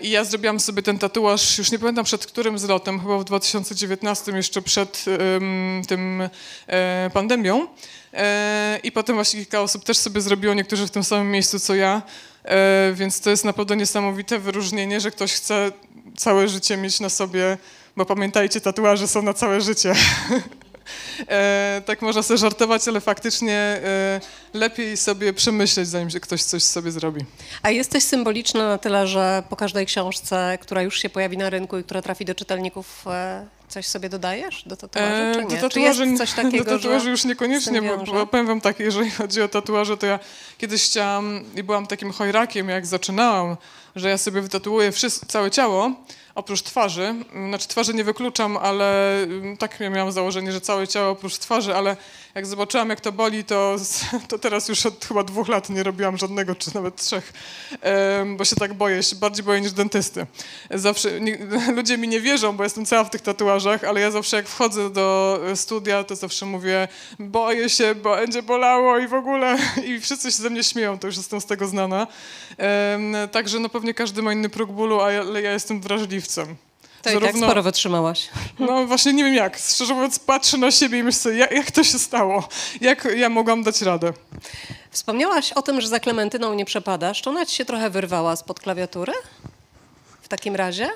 [0.00, 4.32] I ja zrobiłam sobie ten tatuaż, już nie pamiętam przed którym zlotem, chyba w 2019,
[4.32, 6.28] jeszcze przed um, tym
[6.66, 7.66] e, pandemią.
[8.12, 11.74] E, I potem właśnie kilka osób też sobie zrobiło, niektórzy w tym samym miejscu co
[11.74, 12.02] ja.
[12.44, 15.72] E, więc to jest naprawdę niesamowite wyróżnienie, że ktoś chce
[16.16, 17.58] całe życie mieć na sobie,
[17.96, 19.94] bo pamiętajcie, tatuaże są na całe życie.
[21.28, 23.80] E, tak można sobie żartować, ale faktycznie
[24.54, 27.20] lepiej sobie przemyśleć, zanim ktoś coś sobie zrobi.
[27.62, 31.78] A jesteś symboliczna na tyle, że po każdej książce, która już się pojawi na rynku
[31.78, 33.04] i która trafi do czytelników,
[33.72, 35.56] coś sobie dodajesz do tatuaży, e, czy nie?
[35.56, 39.10] Do tatuaży, czy coś takiego, do tatuaży już niekoniecznie, bo, bo powiem wam tak, jeżeli
[39.20, 40.18] chodzi o tatuaże, to ja
[40.58, 43.56] kiedyś chciałam i byłam takim chojrakiem, jak zaczynałam,
[43.96, 45.92] że ja sobie wytatuuję wszystko, całe ciało,
[46.34, 47.14] oprócz twarzy.
[47.48, 51.96] Znaczy twarzy nie wykluczam, ale mm, tak miałam założenie, że całe ciało oprócz twarzy, ale
[52.34, 53.76] jak zobaczyłam, jak to boli, to,
[54.28, 57.32] to teraz już od chyba dwóch lat nie robiłam żadnego, czy nawet trzech,
[58.36, 60.26] bo się tak boję, się bardziej boję niż dentysty.
[60.70, 61.38] Zawsze, nie,
[61.76, 64.90] ludzie mi nie wierzą, bo jestem cała w tych tatuażach, ale ja zawsze jak wchodzę
[64.90, 70.32] do studia, to zawsze mówię, boję się, bo będzie bolało i w ogóle, i wszyscy
[70.32, 72.06] się ze mnie śmieją, to już jestem z tego znana.
[73.32, 76.56] Także no pewnie każdy ma inny próg bólu, ale ja jestem wrażliwcem.
[77.02, 78.28] Tak, Zarówno, tak sporo wytrzymałaś.
[78.58, 79.58] No właśnie nie wiem jak.
[79.58, 82.48] Szczerze mówiąc patrzę na siebie i myślę jak, jak to się stało?
[82.80, 84.12] Jak ja mogłam dać radę?
[84.90, 87.22] Wspomniałaś o tym, że za Klementyną nie przepadasz.
[87.22, 89.12] Czy ona ci się trochę wyrwała spod klawiatury?
[90.22, 90.90] W takim razie?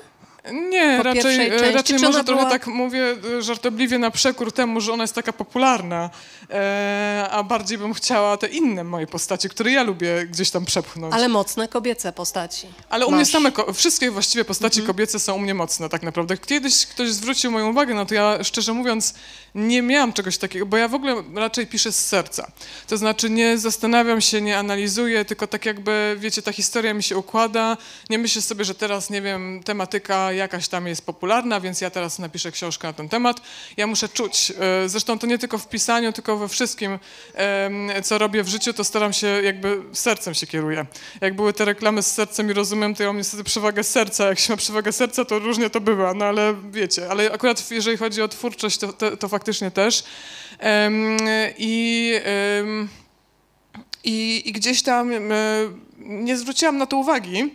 [0.51, 1.71] Nie, raczej, części?
[1.73, 5.33] raczej może trochę była- tak mówię e, żartobliwie na przekór temu, że ona jest taka
[5.33, 6.09] popularna,
[6.49, 11.13] e, a bardziej bym chciała te inne moje postacie, które ja lubię gdzieś tam przepchnąć.
[11.13, 12.67] Ale mocne kobiece postaci.
[12.89, 16.37] Ale u mnie same, wszystkie właściwie postaci kobiece są u mnie mocne tak naprawdę.
[16.37, 19.13] Kiedyś ktoś zwrócił moją uwagę, no to ja szczerze mówiąc
[19.57, 22.51] nie miałam czegoś takiego, bo ja w ogóle raczej piszę z serca.
[22.87, 27.17] To znaczy nie zastanawiam się, nie analizuję, tylko tak jakby, wiecie, ta historia mi się
[27.17, 27.77] układa.
[28.09, 32.19] Nie myślę sobie, że teraz, nie wiem, tematyka jakaś tam jest popularna, więc ja teraz
[32.19, 33.41] napiszę książkę na ten temat.
[33.77, 34.53] Ja muszę czuć.
[34.85, 36.99] e, Zresztą to nie tylko w pisaniu, tylko we wszystkim,
[38.03, 40.85] co robię w życiu, to staram się jakby sercem się kieruję.
[41.21, 44.25] Jak były te reklamy z sercem i rozumiem, to ja mam niestety przewagę serca.
[44.27, 47.09] Jak się ma przewagę serca, to różnie to bywa, no ale wiecie.
[47.11, 50.03] Ale akurat jeżeli chodzi o twórczość, to, to, to faktycznie też.
[50.59, 51.17] Em,
[51.57, 52.13] I...
[54.03, 55.11] i, I gdzieś tam
[55.99, 57.53] nie zwróciłam na to uwagi,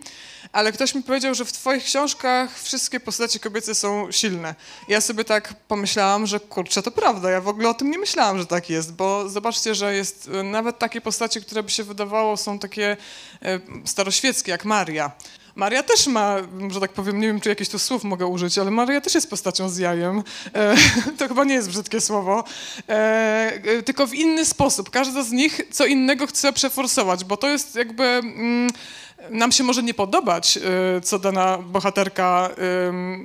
[0.52, 4.54] ale ktoś mi powiedział, że w twoich książkach wszystkie postacie kobiece są silne.
[4.88, 8.38] Ja sobie tak pomyślałam, że kurczę, to prawda, ja w ogóle o tym nie myślałam,
[8.38, 12.36] że tak jest, bo zobaczcie, że jest e, nawet takie postacie, które by się wydawało
[12.36, 12.96] są takie
[13.42, 15.12] e, staroświeckie, jak Maria.
[15.54, 16.36] Maria też ma,
[16.70, 19.30] że tak powiem, nie wiem, czy jakieś tu słów mogę użyć, ale Maria też jest
[19.30, 20.22] postacią z jajem.
[20.54, 20.76] E,
[21.18, 22.44] to chyba nie jest brzydkie słowo.
[22.88, 22.92] E,
[23.64, 24.90] e, tylko w inny sposób.
[24.90, 28.04] Każda z nich co innego chce przeforsować, bo to jest jakby...
[28.04, 28.70] Mm,
[29.30, 30.58] nam się może nie podobać,
[30.96, 32.50] e, co dana bohaterka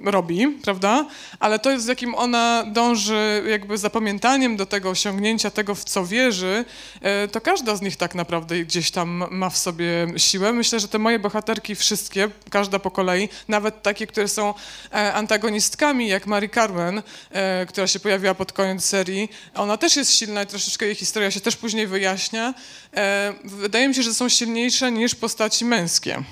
[0.03, 1.05] robi, prawda?
[1.39, 6.05] Ale to jest z jakim ona dąży jakby zapamiętaniem do tego, osiągnięcia tego, w co
[6.05, 6.65] wierzy,
[7.01, 10.53] e, to każda z nich tak naprawdę gdzieś tam ma w sobie siłę.
[10.53, 14.53] Myślę, że te moje bohaterki wszystkie, każda po kolei, nawet takie, które są
[14.93, 20.13] e, antagonistkami, jak Mary Carmen, e, która się pojawiła pod koniec serii, ona też jest
[20.13, 22.53] silna i troszeczkę jej historia się też później wyjaśnia.
[22.93, 26.23] E, Wydaje mi się, że są silniejsze niż postaci męskie.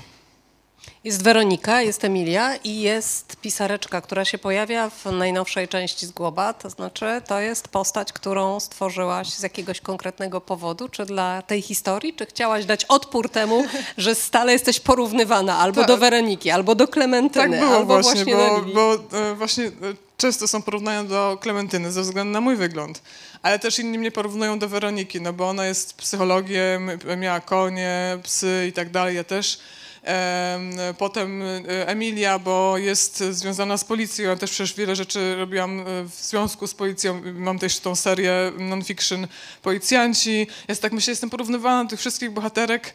[1.04, 6.54] Jest Weronika, jest Emilia i jest pisareczka, która się pojawia w najnowszej części z Głoba.
[6.54, 12.13] To znaczy, to jest postać, którą stworzyłaś z jakiegoś konkretnego powodu, czy dla tej historii,
[12.13, 13.65] czy chciałaś dać odpór temu,
[13.98, 15.88] że stale jesteś porównywana albo Tak.
[15.88, 18.74] do Weroniki, albo do Tak Klementyny, było albo właśnie, do bo, Lili.
[18.74, 19.72] bo e, właśnie e,
[20.17, 23.01] często są porównania do Klementyny ze względu na mój wygląd,
[23.41, 28.65] ale też inni mnie porównują do Weroniki, no bo ona jest psychologiem, miała konie, psy
[28.69, 29.60] i tak dalej, ja też.
[30.06, 34.30] Em, Potem e, Emilia, bo jest związana z policją.
[34.30, 37.21] Ja też przecież wiele rzeczy robiłam e, w związku z policją.
[37.34, 39.28] Mam też tą serię non-fiction
[39.62, 40.47] Policjanci.
[40.67, 42.93] Ja tak myślę, jestem porównywana do tych wszystkich bohaterek.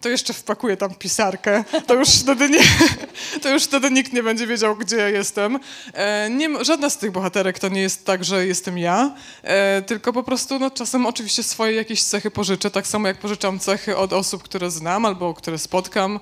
[0.00, 1.64] To jeszcze wpakuję tam pisarkę.
[1.86, 2.60] To już wtedy, nie,
[3.42, 5.58] to już wtedy nikt nie będzie wiedział, gdzie ja jestem.
[5.94, 10.12] E, nie, żadna z tych bohaterek to nie jest tak, że jestem ja, e, tylko
[10.12, 14.12] po prostu no, czasem oczywiście swoje jakieś cechy pożyczę, tak samo jak pożyczam cechy od
[14.12, 16.20] osób, które znam albo które spotkam.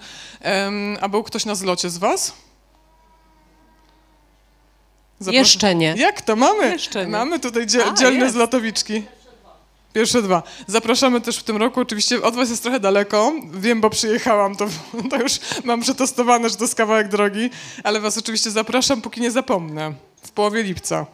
[1.01, 2.33] A był ktoś na zlocie z was?
[5.21, 5.95] Zapraszam- Jeszcze nie.
[5.99, 6.71] Jak to mamy?
[6.71, 7.13] Jeszcze nie.
[7.13, 8.35] Mamy tutaj dzie- A, dzielne jest.
[8.35, 9.03] zlotowiczki.
[9.97, 10.43] Pierwsze dwa.
[10.67, 11.81] Zapraszamy też w tym roku.
[11.81, 13.33] Oczywiście od was jest trochę daleko.
[13.53, 14.69] Wiem, bo przyjechałam, to,
[15.11, 15.33] to już
[15.65, 17.51] mam przetestowane, że to jest kawałek drogi,
[17.85, 19.95] ale was oczywiście zapraszam, póki nie zapomnę.
[20.23, 21.07] W połowie lipca.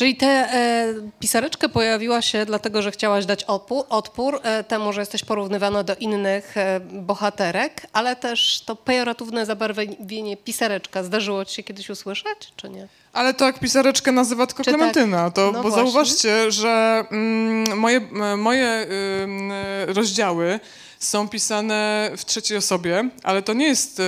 [0.00, 5.00] Czyli tę e, pisareczkę pojawiła się dlatego, że chciałaś dać opu, odpór e, temu, że
[5.00, 11.62] jesteś porównywana do innych e, bohaterek, ale też to pejoratywne zabarwienie pisareczka zdarzyło ci się
[11.62, 12.88] kiedyś usłyszeć, czy nie?
[13.12, 14.78] Ale to jak pisareczkę nazywa tylko Czy tak?
[14.78, 15.76] Klementyna, to, No bo właśnie.
[15.76, 18.00] zauważcie, że mm, moje,
[18.36, 18.86] moje
[19.22, 19.52] ym,
[19.86, 20.60] rozdziały
[21.00, 24.02] są pisane w trzeciej osobie, ale to nie jest y,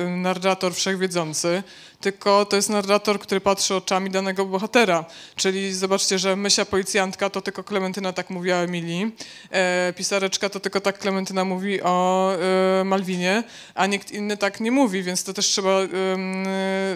[0.00, 1.62] y, narrator wszechwiedzący,
[2.00, 5.04] tylko to jest narrator, który patrzy oczami danego bohatera.
[5.36, 9.16] Czyli zobaczcie, że Mysia policjantka to tylko Klementyna tak mówi o Emilii,
[9.50, 12.32] e, pisareczka to tylko tak Klementyna mówi o
[12.80, 13.42] e, Malwinie,
[13.74, 16.44] a nikt inny tak nie mówi, więc to też trzeba ym,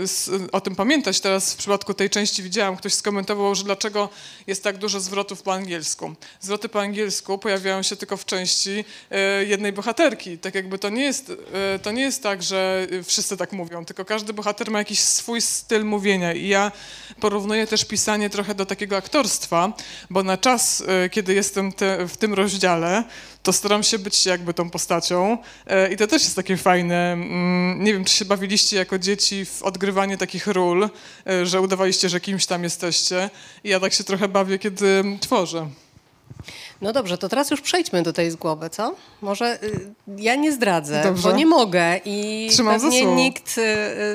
[0.02, 1.20] s- o tym pamiętać.
[1.20, 4.08] Teraz w przypadku tej części widziałam, ktoś skomentował, że dlaczego
[4.46, 6.14] jest tak dużo zwrotów po angielsku.
[6.40, 10.38] Zwroty po angielsku pojawiają się tylko w części e, jednej bohaterki.
[10.38, 11.32] Tak jakby to nie jest,
[11.74, 14.91] e, to nie jest tak, że e, wszyscy tak mówią, tylko każdy bohater ma jakiś
[14.96, 16.72] swój styl mówienia i ja
[17.20, 19.72] porównuję też pisanie trochę do takiego aktorstwa,
[20.10, 23.04] bo na czas, e, kiedy jestem te, w tym rozdziale,
[23.42, 27.12] to staram się być jakby tą postacią e, i to też jest takie fajne.
[27.12, 30.90] Mm, Nie wiem, czy się bawiliście jako dzieci w odgrywanie takich ról,
[31.26, 33.30] e, że udawaliście, że kimś tam jesteście
[33.64, 35.68] i ja tak się trochę bawię, kiedy tworzę.
[36.82, 38.94] No dobrze, to teraz już przejdźmy do tej zgłoby, co?
[39.20, 41.28] Może y, ja nie zdradzę, Dobrze.
[41.30, 43.52] bo nie mogę i Trzymam pewnie nikt y,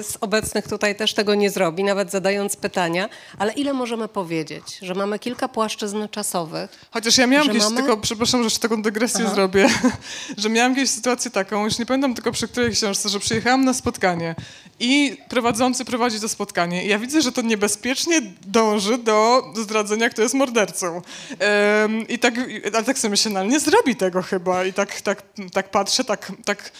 [0.03, 3.09] z obecnych tutaj też tego nie zrobi, nawet zadając pytania.
[3.37, 4.63] Ale ile możemy powiedzieć?
[4.81, 6.87] Że mamy kilka płaszczyzn czasowych.
[6.91, 9.35] Chociaż ja miałam kiedyś mamy- tylko, przepraszam, że jeszcze taką dygresję Aha.
[9.35, 9.69] zrobię,
[10.37, 13.73] że miałam kiedyś sytuację taką, już nie pamiętam tylko przy której książce, że przyjechałam na
[13.73, 14.35] spotkanie
[14.79, 20.21] i prowadzący prowadzi to spotkanie i ja widzę, że to niebezpiecznie dąży do zdradzenia, kto
[20.21, 21.01] jest mordercą.
[21.39, 22.33] Em, I tak,
[22.73, 26.31] ale tak sobie myślę, no nie zrobi tego chyba i tak, tak, tak patrzę, tak,
[26.45, 26.71] tak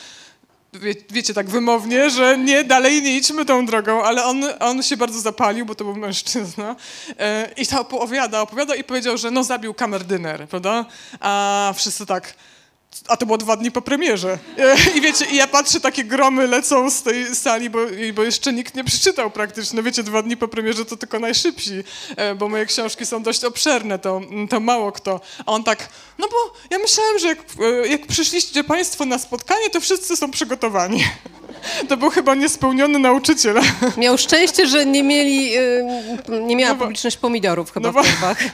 [0.74, 4.98] wie, wiecie, tak wymownie, że nie, dalej nie idźmy tą drogą, ale on, on się
[4.98, 6.76] bardzo zapalił, bo to był mężczyzna
[7.20, 10.86] e, i to opowiada, opowiada i powiedział, że no zabił kamerdyner, prawda?
[11.20, 12.34] A wszyscy tak,
[13.08, 14.40] a to było dwa dni po premierze.
[14.58, 17.80] E, I wiecie, i ja patrzę, takie gromy lecą z tej sali, bo,
[18.14, 19.78] bo jeszcze nikt nie przeczytał praktycznie.
[19.78, 21.84] No wiecie, dwa dni po premierze to tylko najszybsi,
[22.16, 25.22] e, bo moje książki są dość obszerne, to, to mało kto.
[25.46, 27.40] A on tak, no bo ja myślałem, że jak,
[27.84, 31.04] e, jak przyszliście państwo na spotkanie, to wszyscy są przygotowani.
[31.90, 33.56] To był chyba niespełniony nauczyciel.
[33.98, 35.84] Miał szczęście, że nie mieli, y,
[36.42, 38.38] nie miała No bo- publiczność pomidorów chyba no w bo- torbach.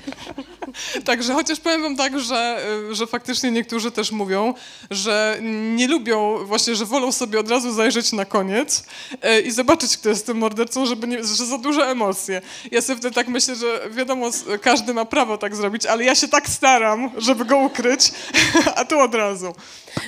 [1.06, 4.54] Także chociaż powiem wam tak, że, y, że faktycznie niektórzy też mówią,
[4.92, 5.38] że
[5.76, 10.10] nie lubią, właśnie, że wolą sobie od razu zajrzeć na koniec y, i zobaczyć, kto
[10.10, 12.42] jest tym mordercą, żeby nie, że za duże emocje.
[12.72, 14.30] Ja sobie wtedy tak myślę, że wiadomo,
[14.62, 18.12] każdy ma prawo tak zrobić, ale ja się tak staram, żeby go ukryć,
[18.76, 19.56] a tu od razu.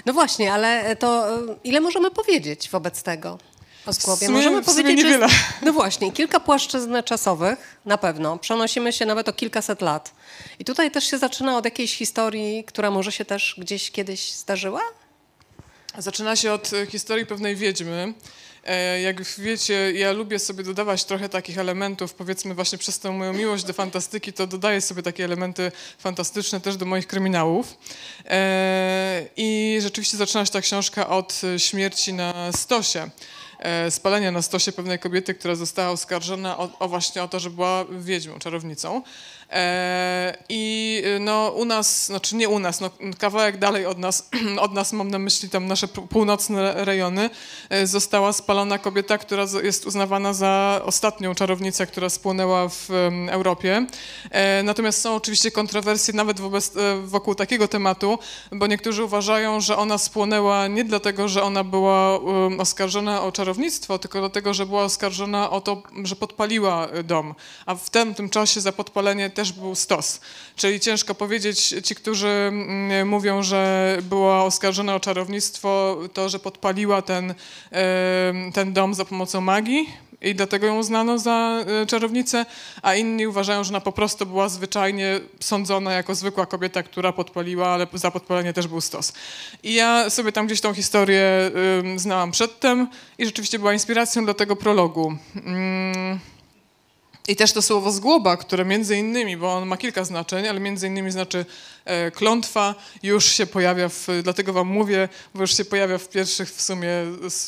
[0.05, 1.27] No właśnie, ale to
[1.63, 3.37] ile możemy powiedzieć wobec tego?
[3.85, 4.17] O skłobie.
[4.17, 8.37] W sumie- Możemy powiedzieć, że jest, no właśnie, kilka płaszczyzn czasowych, na pewno.
[8.37, 10.11] Przenosimy się nawet o kilkaset lat.
[10.59, 14.81] I tutaj też się zaczyna od jakiejś historii, która może się też gdzieś kiedyś zdarzyła?
[15.97, 18.13] Zaczyna się od e, historii pewnej wiedźmy.
[18.65, 23.33] E, Jak wiecie, ja lubię sobie dodawać trochę takich elementów, powiedzmy właśnie przez tę moją
[23.33, 27.77] miłość do fantastyki, to dodaję sobie takie elementy fantastyczne też do moich kryminałów.
[28.25, 33.09] E, I rzeczywiście zaczyna się ta książka od śmierci na stosie.
[33.59, 37.49] e, Spalenia na stosie pewnej kobiety, która została oskarżona o, o właśnie o to, że
[37.49, 39.01] była wiedźmą, czarownicą.
[39.55, 44.29] E, I y, no u nas, znaczy nie u nas, no kawałek dalej od nas,
[44.59, 47.29] od nas mam na myśli tam nasze północne rejony,
[47.69, 52.89] e, została spalona kobieta, która jest uznawana za ostatnią czarownicę, która spłonęła w
[53.29, 53.85] Europie.
[54.31, 58.19] E, Natomiast są oczywiście kontrowersje nawet wobec, e, wokół takiego tematu,
[58.51, 62.19] bo niektórzy uważają, że ona spłonęła nie dlatego, że ona była
[62.59, 67.35] oskarżona o czarownictwo, tylko dlatego, że była oskarżona o to, że podpaliła dom.
[67.65, 70.21] A w tym, tym czasie za podpalenie też był stos.
[70.55, 77.01] Czyli ciężko powiedzieć, ci, którzy mm, mówią, że była oskarżona o czarownictwo, to, że podpaliła
[77.01, 77.33] ten,
[78.53, 79.87] ten dom za pomocą magii
[80.21, 82.45] i dlatego ją uznano za e, czarownicę,
[82.81, 87.67] a inni uważają, że ona po prostu była zwyczajnie sądzona jako zwykła kobieta, która podpaliła,
[87.67, 89.13] ale za podpalenie też był stos.
[89.63, 91.51] I ja sobie tam gdzieś tą historię
[91.95, 95.17] znałam przedtem i rzeczywiście była inspiracją dla tego prologu.
[97.27, 100.87] I też to słowo zgłoba, które między innymi, bo on ma kilka znaczeń, ale między
[100.87, 101.45] innymi znaczy
[101.85, 106.49] e, klątwa, już się pojawia, w, dlatego wam mówię, bo już się pojawia w pierwszych
[106.49, 106.89] w sumie,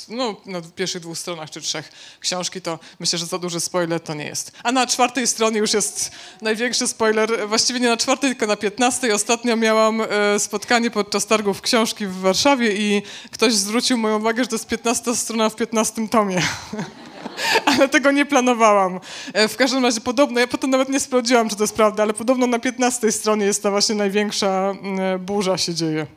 [0.09, 4.13] no na pierwszych dwóch stronach czy trzech książki, to myślę, że za duży spoiler to
[4.13, 4.51] nie jest.
[4.63, 6.11] A na czwartej stronie już jest
[6.41, 9.11] największy spoiler, właściwie nie na czwartej, tylko na piętnastej.
[9.11, 14.49] Ostatnio miałam e, spotkanie podczas targów książki w Warszawie i ktoś zwrócił moją uwagę, że
[14.49, 16.41] to jest 15 strona w 15 tomie.
[17.65, 18.99] ale tego nie planowałam.
[19.33, 22.13] E, W każdym razie podobno, ja potem nawet nie sprawdziłam, czy to jest prawda, ale
[22.13, 24.47] podobno na 15 stronie jest ta właśnie największa
[24.83, 26.07] mm, burza się dzieje.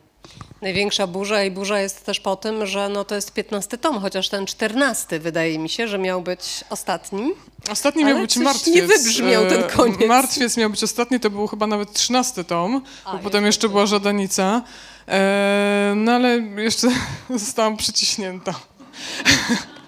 [0.61, 4.29] Największa burza i burza jest też po tym, że no to jest 15 tom, chociaż
[4.29, 7.33] ten 14 wydaje mi się, że miał być ostatnim.
[7.71, 8.75] Ostatni miał być martwiec.
[8.75, 10.07] nie wybrzmiał ten E, koniec.
[10.07, 13.85] Martwiec miał być ostatni, to był chyba nawet 13 tom, A, bo potem jeszcze była
[13.85, 14.61] żadanica.
[15.07, 16.87] E, no ale jeszcze
[17.29, 18.53] zostałam przyciśnięta.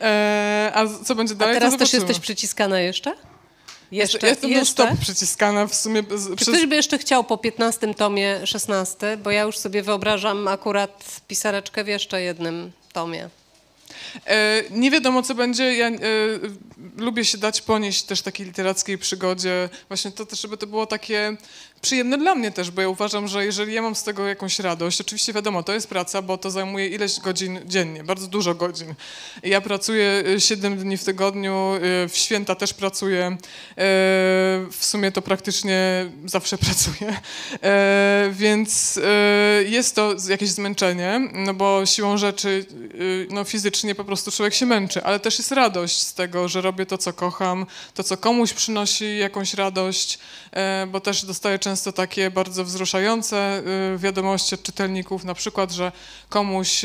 [0.00, 1.54] E, a co będzie A dalej?
[1.54, 3.14] to teraz też jesteś przyciskana jeszcze?
[3.90, 4.66] Jeszcze, jestem jeszcze?
[4.72, 6.02] stop przyciskana w sumie.
[6.02, 9.16] Czy przez- ktoś by jeszcze chciał po 15 tomie 16?
[9.16, 13.28] Bo ja już sobie wyobrażam akurat pisareczkę w jeszcze jednym tomie.
[14.26, 15.76] E, nie wiadomo, co będzie.
[15.76, 15.98] Ja e,
[16.96, 19.68] lubię się dać ponieść też takiej literackiej przygodzie.
[19.88, 21.36] Właśnie to żeby to było takie
[21.82, 25.00] przyjemne dla mnie też, bo ja uważam, że jeżeli ja mam z tego jakąś radość,
[25.00, 28.94] oczywiście wiadomo, to jest praca, bo to zajmuje ileś godzin dziennie, bardzo dużo godzin.
[29.42, 33.26] Ja pracuję 7 dni w tygodniu, e, w święta też pracuję.
[33.26, 33.36] E,
[34.70, 37.20] w sumie to praktycznie zawsze pracuję.
[38.32, 39.00] Więc
[39.66, 42.66] jest to jakieś zmęczenie, no bo siłą rzeczy,
[43.30, 46.86] no fizycznie po prostu człowiek się męczy, ale też jest radość z tego, że robię
[46.86, 50.18] to, co kocham, to, co komuś przynosi jakąś radość,
[50.88, 53.62] bo też dostaję często takie bardzo wzruszające e,
[53.98, 55.92] wiadomości od czytelników, na przykład, że
[56.28, 56.84] komuś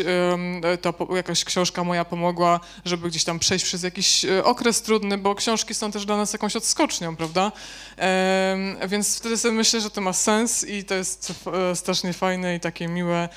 [0.82, 5.74] to jakaś książka moja pomogła, żeby gdzieś tam przejść przez jakiś okres trudny, bo książki
[5.74, 7.52] są też dla nas jakąś odskocznią, prawda?
[8.88, 11.34] Więc wtedy sobie myślę, że to ma sens i to jest
[11.76, 13.30] strasznie fajne i takie miłe,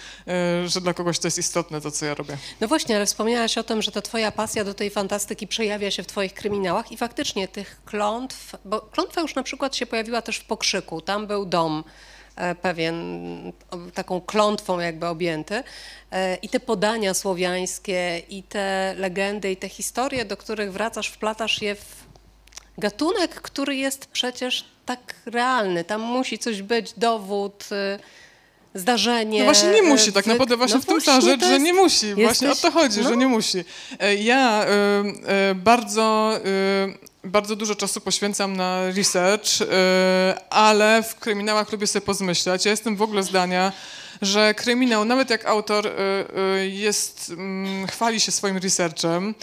[0.67, 2.37] że dla kogoś to jest istotne to, co ja robię.
[2.61, 6.03] No właśnie, ale wspomniałaś o tym, że ta twoja pasja do tej fantastyki przejawia się
[6.03, 10.37] w twoich kryminałach i faktycznie tych klątw, bo klątwa już na przykład się pojawiła też
[10.37, 11.85] w Pokrzyku, tam był dom
[12.37, 13.53] e, pewien
[13.95, 15.63] taką klątwą jakby objęty
[16.11, 21.63] e, i te podania słowiańskie i te legendy i te historie, do których wracasz, wplatasz
[21.63, 22.05] je w
[22.79, 25.85] gatunek, który jest przecież tak realny.
[25.85, 29.39] Tam musi coś być, dowód, y, zdarzenie.
[29.39, 31.53] No właśnie nie musi, tak naprawdę właśnie no w tym ta rzecz, jest...
[31.53, 32.07] że nie musi.
[32.07, 32.25] Jesteś...
[32.25, 33.09] Właśnie o to chodzi, no.
[33.09, 33.65] że nie musi.
[34.01, 36.39] E, ja y, y, bardzo...
[36.47, 39.51] Y, bardzo dużo czasu poświęcam na research,
[40.51, 42.65] ale w kryminałach lubię sobie pozmyślać.
[42.65, 43.73] Ja jestem w ogóle zdania,
[44.23, 45.91] że kryminał, nawet jak autor
[46.71, 49.35] jest, mm, chwali się swoim researchem,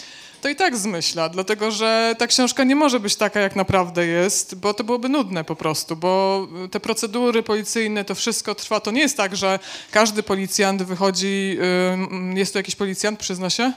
[0.41, 4.55] to i tak zmyśla, dlatego że ta książka nie może być taka, jak naprawdę jest,
[4.55, 8.79] bo to byłoby nudne po prostu, bo te procedury policyjne, to wszystko trwa.
[8.79, 9.59] To nie jest tak, że
[9.91, 11.57] każdy policjant wychodzi,
[12.33, 13.73] jest tu jakiś policjant, przyzna się?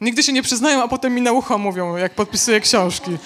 [0.00, 3.18] Nigdy się nie przyznają, a potem mi na ucho mówią, jak podpisuję książki.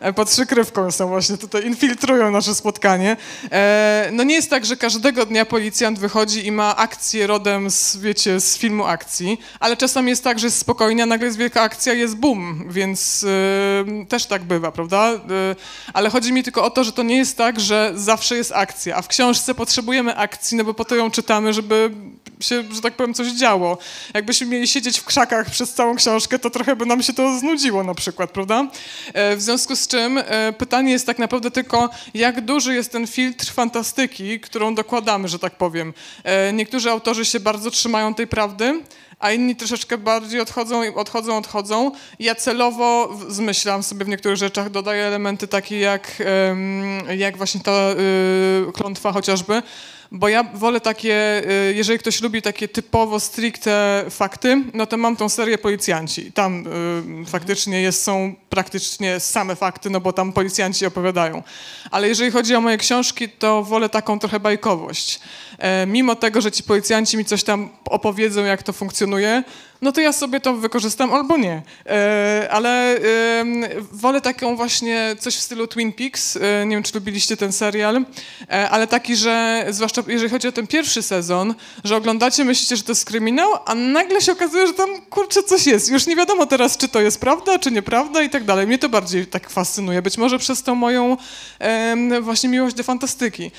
[0.00, 3.16] E, pod przykrywką są właśnie tutaj, infiltrują nasze spotkanie.
[3.52, 7.96] E, no nie jest tak, że każdego dnia policjant wychodzi i ma akcję rodem z,
[7.96, 11.62] wiecie, z filmu akcji, ale czasami jest tak, że jest spokojnie, a nagle jest wielka
[11.62, 13.26] akcja, jest boom, więc
[14.00, 15.12] e, też tak bywa, prawda?
[15.92, 18.96] ale chodzi mi tylko o to, że to nie jest tak, że zawsze jest akcja,
[18.96, 21.90] a w książce potrzebujemy akcji, no bo po to ją czytamy, żeby
[22.42, 23.78] się, że tak powiem, coś działo.
[24.14, 27.84] Jakbyśmy mieli siedzieć w krzakach przez całą książkę, to trochę by nam się to znudziło
[27.84, 28.68] na przykład, prawda?
[29.36, 33.52] W związku z czym e, pytanie jest tak naprawdę tylko, jak duży jest ten filtr
[33.52, 35.94] fantastyki, którą dokładamy, że tak powiem.
[36.24, 38.80] E, niektórzy autorzy się bardzo trzymają tej prawdy,
[39.18, 41.92] a inni troszeczkę bardziej odchodzą, odchodzą, odchodzą.
[42.18, 46.22] Ja celowo zmyślam sobie w niektórych rzeczach, dodaję elementy takie jak,
[47.16, 49.62] jak właśnie ta y, klątwa chociażby,
[50.12, 55.16] bo ja wolę takie, y, jeżeli ktoś lubi takie typowo stricte fakty, no to mam
[55.16, 56.32] tą serię Policjanci.
[56.32, 56.64] Tam
[57.22, 61.42] y, faktycznie jest, są praktycznie same fakty, no bo tam policjanci opowiadają.
[61.90, 65.20] Ale jeżeli chodzi o moje książki, to wolę taką trochę bajkowość.
[65.58, 69.42] E, mimo tego, że ci policjanci mi coś tam opowiedzą, jak to funkcjonuje,
[69.82, 71.62] no to ja sobie to wykorzystam albo nie.
[71.86, 73.00] E, ale
[73.92, 76.36] wolę taką właśnie coś w stylu Twin Peaks.
[76.36, 78.04] E, nie wiem, czy lubiliście ten serial,
[78.70, 82.92] ale taki, że zwłaszcza jeżeli chodzi o ten pierwszy sezon, że oglądacie, myślicie, że to
[82.92, 85.88] jest kryminał, a nagle się okazuje, że tam kurczę coś jest.
[85.88, 88.66] Już nie wiadomo teraz, czy to jest prawda, czy nieprawda i tak dalej.
[88.66, 90.02] Mnie to bardziej tak fascynuje.
[90.02, 91.16] Być może przez tą moją
[92.20, 93.50] właśnie miłość do fantastyki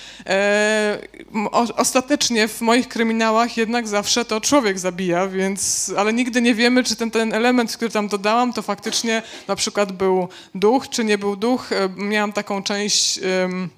[1.76, 6.96] ostatecznie w moich kryminałach jednak zawsze to człowiek zabija, więc, ale nigdy nie wiemy, czy
[6.96, 11.36] ten, ten element, który tam dodałam, to faktycznie na przykład był duch, czy nie był
[11.36, 11.72] duch.
[11.72, 13.70] E, miałam taką część um,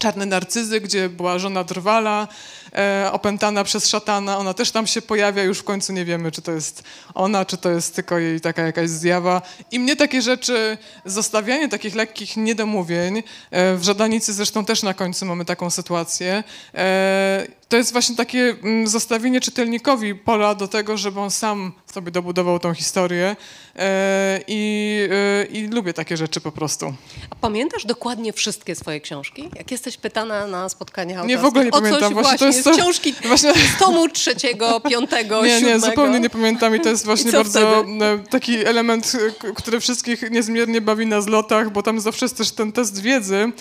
[0.00, 2.28] Czarne Narcyzy, gdzie była żona Drwala,
[2.74, 4.38] e, opętana przez szatana.
[4.38, 6.82] Ona też tam się pojawia, już w końcu nie wiemy, czy to jest
[7.14, 9.42] ona, czy to jest tylko jej taka jakaś zjawa.
[9.70, 15.26] I mnie takie rzeczy, zostawianie takich lekkich niedomówień, e, w Żadanicy zresztą też na końcu
[15.26, 21.20] mamy taką sytuację, e, to jest właśnie takie mm, zostawienie czytelnikowi pola do tego, żeby
[21.20, 23.36] on sam sobie dobudował tą historię
[23.76, 26.94] e, i, e, i lubię takie rzeczy po prostu.
[27.30, 29.50] A pamiętasz dokładnie wszystkie swoje książki?
[29.56, 31.26] Jak jesteś pytana na spotkaniach?
[31.26, 32.12] Nie, w ogóle nie pamiętam.
[32.12, 32.72] Właśnie, to jest to...
[32.72, 33.54] książki właśnie...
[33.54, 35.74] z tomu trzeciego, piątego, Nie, siódmego.
[35.74, 38.04] nie, zupełnie nie pamiętam i to jest właśnie bardzo wtedy?
[38.04, 39.16] E, taki element,
[39.54, 43.52] który wszystkich niezmiernie bawi na zlotach, bo tam zawsze jest też ten test wiedzy.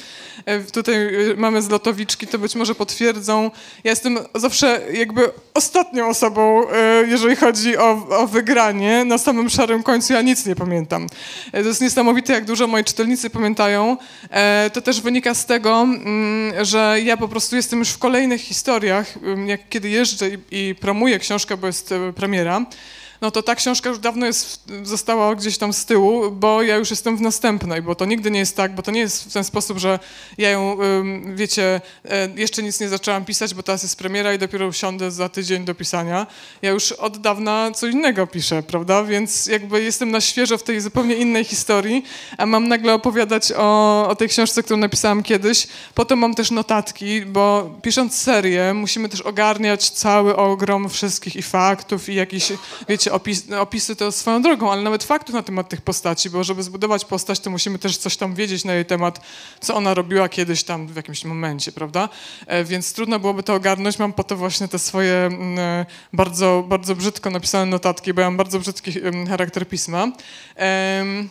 [0.73, 0.97] Tutaj
[1.37, 3.51] mamy zlotowiczki, to być może potwierdzą.
[3.83, 9.05] Ja jestem zawsze jakby ostatnią osobą, e, jeżeli chodzi o, o wygranie.
[9.05, 11.07] Na samym szarym końcu ja nic nie pamiętam.
[11.51, 13.97] E, to jest niesamowite, jak dużo moi czytelnicy pamiętają.
[14.29, 18.41] E, to też wynika z tego, mm, że ja po prostu jestem już w kolejnych
[18.41, 22.65] historiach, mm, jak kiedy jeżdżę i, i promuję książkę, bo jest premiera,
[23.21, 26.89] no to ta książka już dawno jest, została gdzieś tam z tyłu, bo ja już
[26.89, 29.43] jestem w następnej, bo to nigdy nie jest tak, bo to nie jest w ten
[29.43, 29.99] sposób, że
[30.37, 30.77] ja ją,
[31.35, 35.29] wiecie, e, jeszcze nic nie zaczęłam pisać, bo teraz jest premiera i dopiero usiądę za
[35.29, 36.27] tydzień do pisania.
[36.61, 39.03] Ja już od dawna co innego piszę, prawda?
[39.03, 42.05] Więc jakby jestem na świeżo w tej zupełnie innej historii,
[42.37, 45.67] a mam nagle opowiadać o, o tej książce, którą napisałam kiedyś.
[45.95, 52.09] Potem mam też notatki, bo pisząc serię musimy też ogarniać cały ogrom wszystkich i faktów
[52.09, 52.51] i jakichś,
[52.89, 56.43] wiecie, wiecie, opis, opisy to swoją drogą, ale nawet faktów na temat tych postaci, bo
[56.43, 59.21] żeby zbudować postać, to musimy też coś tam wiedzieć na jej temat,
[59.59, 62.09] co ona robiła kiedyś tam w jakimś momencie, prawda?
[62.47, 63.99] E, więc trudno byłoby to ogarnąć.
[63.99, 68.27] Mam po to właśnie te swoje mm, e, bardzo, bardzo brzydko napisane notatki, bo ja
[68.27, 70.07] mam bardzo brzydki em, charakter pisma.
[70.55, 71.29] Em,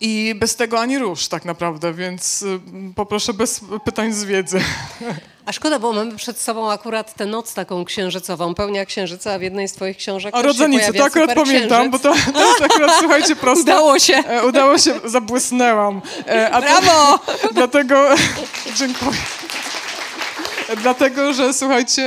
[0.00, 2.60] I bez tego ani rusz tak naprawdę, więc y,
[2.96, 4.60] poproszę bez pytań z wiedzy.
[5.46, 9.42] A szkoda, bo mamy przed sobą akurat tę noc taką księżycową, pełnia księżyca, a w
[9.42, 13.36] jednej z twoich książek O rodzenicy, to akurat pamiętam, bo to, to jest akurat, słuchajcie,
[13.36, 13.62] prosto.
[13.62, 14.14] Udało się.
[14.14, 16.02] E, Udało się, zabłysnęłam.
[16.28, 17.18] E, A to- Brawo!
[17.54, 18.08] Dlatego,
[18.78, 19.16] dziękuję.
[20.74, 22.02] Dlatego, że słuchajcie,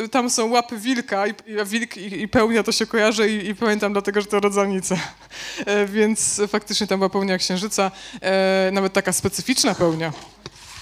[0.00, 1.34] y, tam są łapy wilka i,
[1.66, 4.98] wilk i, i pełnia to się kojarzy i, i pamiętam dlatego, że to rodzanice.
[5.94, 7.90] Więc faktycznie tam była pełnia księżyca,
[8.20, 10.12] e, nawet taka specyficzna pełnia.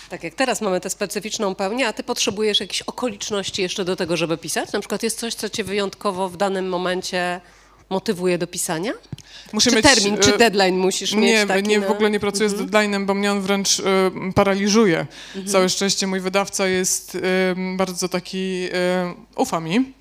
[0.08, 4.16] Tak jak teraz mamy tę specyficzną pełnię, a ty potrzebujesz jakichś okoliczności jeszcze do tego,
[4.16, 4.72] żeby pisać?
[4.72, 7.40] Na przykład jest coś, co cię wyjątkowo w danym momencie
[7.90, 8.92] motywuje do pisania?
[9.52, 11.86] Muszę czy mieć, termin, e, czy deadline musisz mieć Nie, taki nie na...
[11.86, 13.82] w ogóle nie pracuję z deadline'em, bo mnie on wręcz y,
[14.34, 15.06] paraliżuje.
[15.46, 17.20] Całe szczęście mój wydawca jest y,
[17.76, 18.70] bardzo taki, y,
[19.36, 19.92] ufa mi.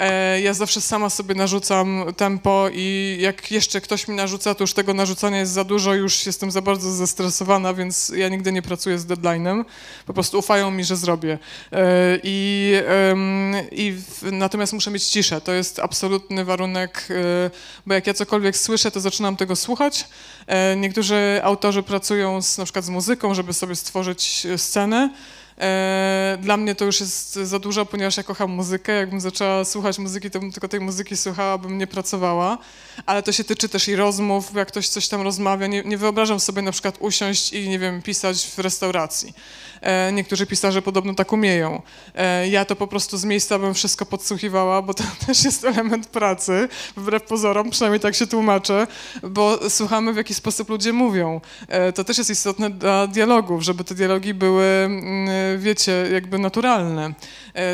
[0.00, 4.72] E, ja zawsze sama sobie narzucam tempo i jak jeszcze ktoś mi narzuca, to już
[4.72, 8.98] tego narzucania jest za dużo, już jestem za bardzo zestresowana, więc ja nigdy nie pracuję
[8.98, 9.64] z deadline'em.
[10.06, 11.38] Po prostu ufają mi, że zrobię.
[11.72, 12.74] E, I,
[13.72, 15.40] i natomiast muszę mieć ciszę.
[15.40, 17.50] To jest absolutny warunek, e,
[17.86, 20.08] bo jak ja cokolwiek słyszę, to zaczynam tego słuchać.
[20.76, 25.10] Niektórzy autorzy pracują z, na przykład z muzyką, żeby sobie stworzyć scenę.
[25.60, 28.92] E, Dla mnie to już jest za dużo, ponieważ ja kocham muzykę.
[28.92, 32.58] Jakbym zaczęła słuchać muzyki, to bym tylko tej muzyki słuchała, bym nie pracowała.
[33.06, 35.66] Ale to się tyczy też i rozmów, jak ktoś coś tam rozmawia.
[35.66, 39.34] Nie, nie wyobrażam sobie na przykład usiąść i, nie wiem, pisać w restauracji.
[39.80, 41.82] E, Niektórzy pisarze podobno tak umieją.
[42.14, 46.06] E, Ja to po prostu z miejsca bym wszystko podsłuchiwała, bo to też jest element
[46.06, 48.86] pracy, wbrew pozorom, przynajmniej tak się tłumaczę,
[49.22, 51.40] bo słuchamy w jaki sposób ludzie mówią.
[51.68, 57.12] E, To też jest istotne dla dialogów, żeby te dialogi były, mm, wiecie, jakby naturalne.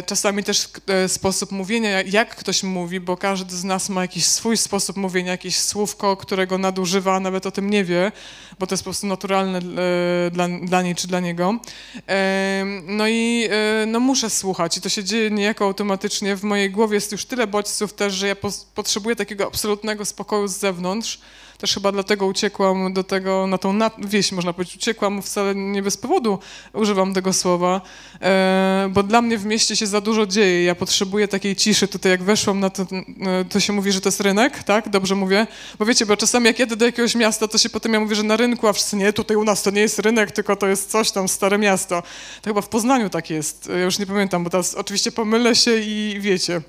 [0.07, 0.69] Czasami też
[1.09, 5.57] sposób mówienia, jak- ktoś mówi, bo każdy z nas ma jakiś swój sposób mówienia, jakieś
[5.57, 8.13] słówko, którego nadużywa, nawet o tym nie wie,
[8.59, 11.59] bo to jest po prostu naturalne e, dla, dla niej czy dla niego.
[12.07, 16.37] Em, No i e, no muszę słuchać i to się dzieje niejako automatycznie.
[16.37, 20.49] W mojej głowie jest już tyle bodźców też, że ja pos- potrzebuję takiego absolutnego spokoju
[20.49, 21.21] z zewnątrz.
[21.59, 24.77] Też chyba dlatego uciekłam do tego, na tą wieś, można powiedzieć.
[24.77, 26.39] Uciekłam wcale nie bez powodu,
[26.73, 27.81] używam tego słowa,
[28.23, 30.65] e, bo dla mnie w mieście się za dużo dzieje.
[30.65, 31.89] Ja potrzebuję takiej ciszy.
[31.89, 34.89] Tutaj jak weszłam na to, e, to się mówi, że to jest rynek, tak?
[34.89, 35.47] Dobrze mówię?
[35.79, 38.23] Bo wiecie, bo czasami jak jedę do jakiegoś miasta, to się potem ja mówię, że
[38.23, 40.91] na rynku, a wszyscy nie, tutaj u nas to nie jest rynek, tylko to jest
[40.91, 42.03] coś tam, stare miasto.
[42.43, 43.69] To chyba w Poznaniu tak jest.
[43.69, 46.61] Ja już nie pamiętam, bo teraz oczywiście pomylę się i wiecie.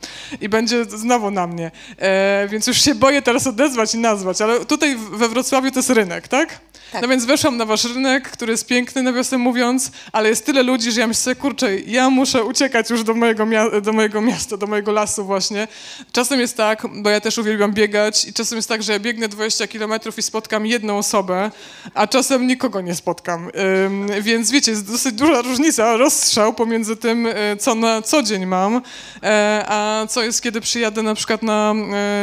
[0.42, 1.72] I będzie znowu na mnie.
[1.98, 5.90] E, więc już się boję teraz odezwać i nazwać, ale tutaj we Wrocławiu to jest
[5.90, 6.60] rynek, tak?
[6.92, 7.02] Tak.
[7.02, 10.92] No więc weszłam na wasz rynek, który jest piękny, nawiasem mówiąc, ale jest tyle ludzi,
[10.92, 13.46] że ja myślę, kurczę, ja muszę uciekać już do mojego,
[13.82, 15.68] do mojego miasta, do mojego lasu właśnie.
[16.12, 19.30] Czasem jest tak, bo ja też uwielbiam biegać i czasem jest tak, że ja biegnę
[19.30, 21.52] 20 kilometrów i spotkam jedną osobę,
[21.94, 23.50] a czasem nikogo nie spotkam.
[23.86, 28.46] Ym, więc wiecie, jest dosyć duża różnica, rozstrzał pomiędzy tym, y, co na co dzień
[28.46, 28.82] mam,
[29.24, 31.74] e, a co jest, kiedy przyjadę na przykład na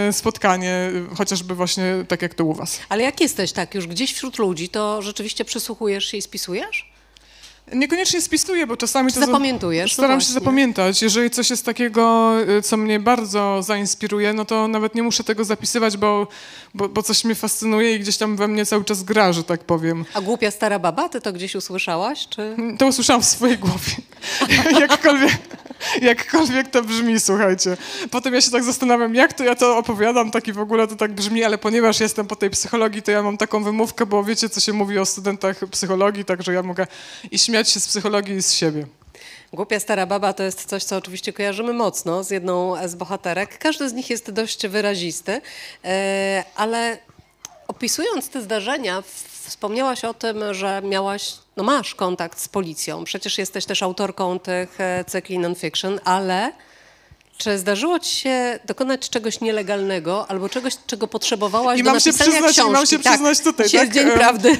[0.08, 2.78] e, spotkanie, y, chociażby właśnie tak jak to u was.
[2.88, 6.94] Ale jak jesteś tak już gdzieś wśród ludzi, to rzeczywiście przysłuchujesz się i spisujesz?
[7.72, 9.20] Niekoniecznie spisuję, bo czasami Czy to...
[9.20, 9.90] za- zapamiętujesz?
[9.90, 10.34] No Staram się właśnie.
[10.40, 11.02] zapamiętać.
[11.02, 15.44] Jeżeli coś jest takiego, y, co mnie bardzo zainspiruje, no to nawet nie muszę tego
[15.44, 16.26] zapisywać, bo,
[16.74, 19.64] bo, bo coś mnie fascynuje i gdzieś tam we mnie cały czas gra, że tak
[19.64, 20.04] powiem.
[20.14, 22.28] A głupia stara baba, ty to gdzieś usłyszałaś?
[22.28, 22.56] Czy...
[22.78, 23.92] To usłyszałam w swojej głowie.
[24.80, 25.32] jakkolwiek,
[26.02, 27.76] jakkolwiek to brzmi, słuchajcie.
[28.10, 30.96] Potem ja się tak zastanawiam, jak to ja to opowiadam, tak i w ogóle to
[30.96, 34.48] tak brzmi, ale ponieważ jestem po tej psychologii, to ja mam taką wymówkę, bo wiecie,
[34.48, 36.86] co się mówi o studentach psychologii, także ja mogę
[37.30, 38.86] i śmiać się z psychologii i z siebie.
[39.52, 43.58] Głupia stara baba to jest coś, co oczywiście kojarzymy mocno z jedną z bohaterek.
[43.58, 45.40] Każdy z nich jest dość wyrazisty,
[45.84, 46.98] e, ale
[47.68, 53.04] opisując te zdarzenia, w- wspomniałaś o tym, że miałaś, no masz kontakt z policją.
[53.04, 56.52] Przecież jesteś też autorką tych e, cykli non-fiction, ale
[57.38, 62.10] czy zdarzyło ci się dokonać czegoś nielegalnego albo czegoś, czego potrzebowałaś I do mam się
[62.10, 62.72] napisania przyznać- i książki?
[62.72, 63.92] mam się przyznać tutaj, tak?
[63.92, 64.56] Dzień Prawdy.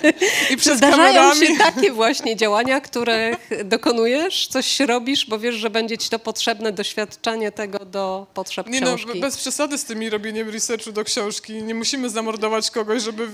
[0.50, 1.46] I przed zdarzają kamerami...
[1.46, 6.72] się takie właśnie działania, których dokonujesz, coś robisz, bo wiesz, że będzie ci to potrzebne
[6.72, 9.20] doświadczenie tego do potrzeb Nie no, książki?
[9.20, 11.62] bez przesady z tymi robieniem researchu do książki.
[11.62, 13.28] Nie musimy zamordować kogoś, żeby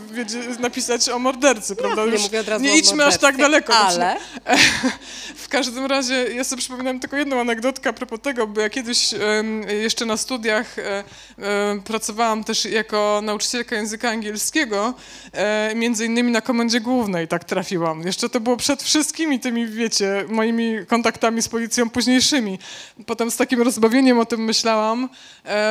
[0.58, 2.06] napisać o mordercy, prawda?
[2.06, 3.74] nie mówię od razu nie idźmy aż tak daleko.
[3.76, 4.16] ale-
[5.36, 9.14] w każdym razie ja sobie przypominam tylko jedną anegdotkę a propos tego, bo ja kiedyś
[9.82, 11.04] jeszcze na studiach e,
[11.38, 14.94] e, pracowałam też jako nauczycielka języka angielskiego,
[15.32, 18.02] e, między innymi na komendzie głównej tak trafiłam.
[18.02, 22.58] Jeszcze to było przed wszystkimi tymi, wiecie, moimi kontaktami z policją późniejszymi.
[23.06, 25.08] Potem z takim rozbawieniem o tym myślałam,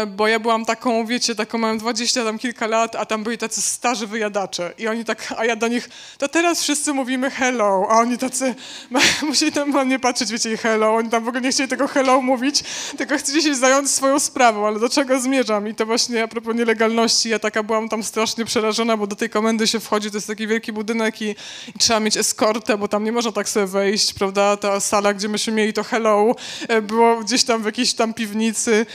[0.07, 3.61] bo ja byłam taką, wiecie, taką miałam 20 tam kilka lat, a tam byli tacy
[3.61, 7.99] starzy wyjadacze i oni tak, a ja do nich, to teraz wszyscy mówimy hello, a
[7.99, 8.55] oni tacy,
[9.27, 12.21] musieli tam na mnie patrzeć, wiecie, hello, oni tam w ogóle nie chcieli tego hello
[12.21, 12.63] mówić,
[13.01, 15.67] tylko chcieli się zająć swoją sprawą, ale do czego zmierzam?
[15.67, 19.29] I to właśnie a propos nielegalności, ja taka byłam tam strasznie przerażona, bo do tej
[19.29, 21.29] komendy się wchodzi, to jest taki wielki budynek i,
[21.75, 24.57] i trzeba mieć eskortę, bo tam nie można tak sobie wejść, prawda?
[24.57, 26.35] Ta sala, gdzie myśmy mieli to hello,
[26.67, 28.85] e, było gdzieś tam w jakiejś tam piwnicy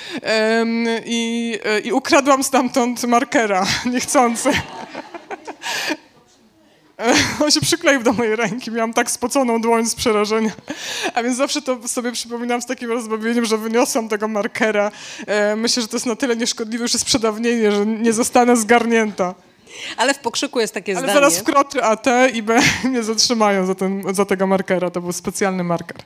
[1.04, 4.50] i, e, i ukradłam stamtąd markera, niechcący.
[7.44, 10.50] On się przykleił do mojej ręki, miałam tak spoconą dłoń z przerażenia.
[11.14, 14.90] A więc zawsze to sobie przypominam z takim rozbawieniem, że wyniosłam tego markera.
[15.26, 19.34] E, myślę, że to jest na tyle nieszkodliwe już jest przedawnienie, że nie zostanę zgarnięta.
[19.96, 21.14] Ale w pokrzyku jest takie Ale zdanie.
[21.14, 24.90] zaraz wkroczy AT i B mnie zatrzymają za, ten, za tego markera.
[24.90, 25.96] To był specjalny marker.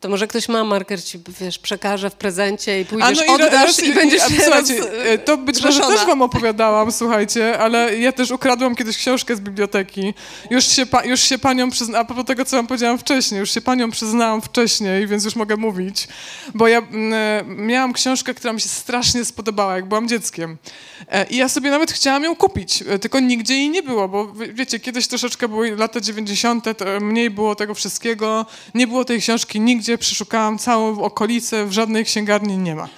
[0.00, 3.28] To może ktoś ma marker, ci wiesz, przekaże w prezencie i pójdziesz, A, no i
[3.34, 7.98] oddasz raz- i, będziesz teraz słuchajcie, e, to być może też wam opowiadałam, słuchajcie, ale
[7.98, 10.14] ja też ukradłam kiedyś książkę z biblioteki.
[10.50, 13.50] Już się, pa, już się panią przyznałam, a propos tego, co wam powiedziałam wcześniej, już
[13.54, 16.08] się panią przyznałam wcześniej, więc już mogę mówić,
[16.54, 16.84] bo ja e,
[17.46, 20.56] miałam książkę, która mi się strasznie spodobała, jak byłam dzieckiem.
[21.12, 24.32] E, I ja sobie nawet chciałam ją kupić, e, tylko nigdzie jej nie było, bo
[24.32, 29.20] wie- wiecie, kiedyś troszeczkę były lata 90., to mniej było tego wszystkiego, nie było tej
[29.20, 32.88] książki nigdzie, przeszukałam całą okolicę, w żadnej księgarni nie ma.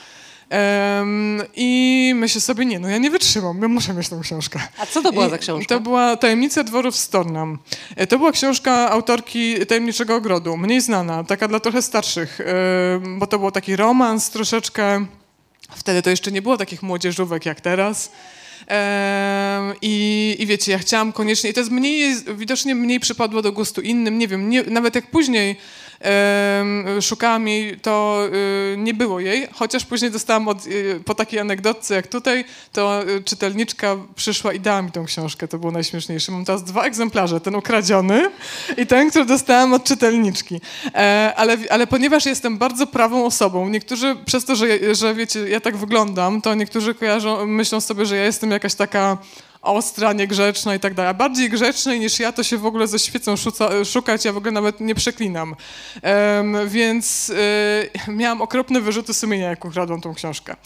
[0.51, 4.61] Em, I myślę sobie, nie, no ja nie wytrzymam, ja muszę mieć tą książkę.
[4.79, 5.75] A co to była I za książka?
[5.75, 7.59] To była Tajemnica dworów Stornam.
[7.97, 13.27] E, To była książka autorki Tajemniczego Ogrodu, mniej znana, taka dla trochę starszych, em, bo
[13.27, 15.07] to był taki romans troszeczkę.
[15.77, 18.13] Wtedy to jeszcze nie było takich młodzieżówek jak teraz.
[19.83, 23.81] I, I wiecie, ja chciałam koniecznie, i to jest mniej, widocznie mniej przypadło do gustu
[23.81, 25.57] innym, nie wiem, nie, nawet jak później
[27.01, 28.23] szukałam jej, to
[28.73, 33.09] y, nie było jej, chociaż później dostałam od, y, po takiej anegdotce jak tutaj, to
[33.09, 36.33] y, czytelniczka przyszła i dała mi tą książkę, to było najśmieszniejsze.
[36.33, 38.31] Mam teraz dwa egzemplarze, ten ukradziony
[38.77, 40.61] i ten, który dostałam od czytelniczki.
[40.95, 45.61] E, ale, ale ponieważ jestem bardzo prawą osobą, niektórzy przez to, że, że wiecie, ja
[45.61, 49.19] tak wyglądam, to niektórzy kojarzą, myślą sobie, że ja jestem jakaś taka
[49.63, 51.11] ostra, niegrzeczna i tak dalej.
[51.11, 54.37] A bardziej grzecznej niż ja, to się w ogóle ze świecą szuca, szukać, ja w
[54.37, 55.57] ogóle nawet nie przeklinam.
[56.03, 57.31] Em, więc
[58.09, 60.57] y, miałam okropne wyrzuty sumienia, jak ukradłam tą książkę.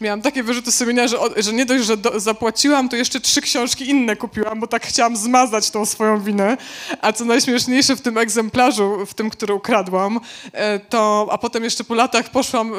[0.00, 3.90] Miałam takie wyrzuty sumienia, że, że nie dość, że do, zapłaciłam, to jeszcze trzy książki
[3.90, 6.56] inne kupiłam, bo tak chciałam zmazać tą swoją winę.
[7.00, 10.20] A co najśmieszniejsze w tym egzemplarzu, w tym, który ukradłam,
[10.52, 12.76] e, to, a potem jeszcze po latach poszłam e,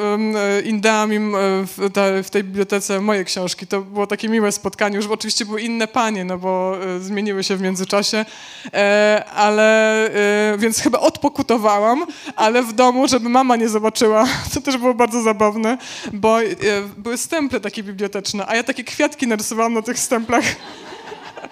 [1.66, 3.66] w, te, w tej bibliotece moje książki.
[3.66, 4.96] To było takie miłe spotkanie.
[4.96, 8.24] Już oczywiście inne panie, no bo e, zmieniły się w międzyczasie,
[8.74, 10.06] e, ale
[10.54, 12.06] e, więc chyba odpokutowałam,
[12.36, 14.24] ale w domu, żeby mama nie zobaczyła.
[14.54, 15.78] To też było bardzo zabawne,
[16.12, 16.38] bo
[16.96, 20.44] były stemple takie biblioteczne, a ja takie kwiatki narysowałam na tych stemplach.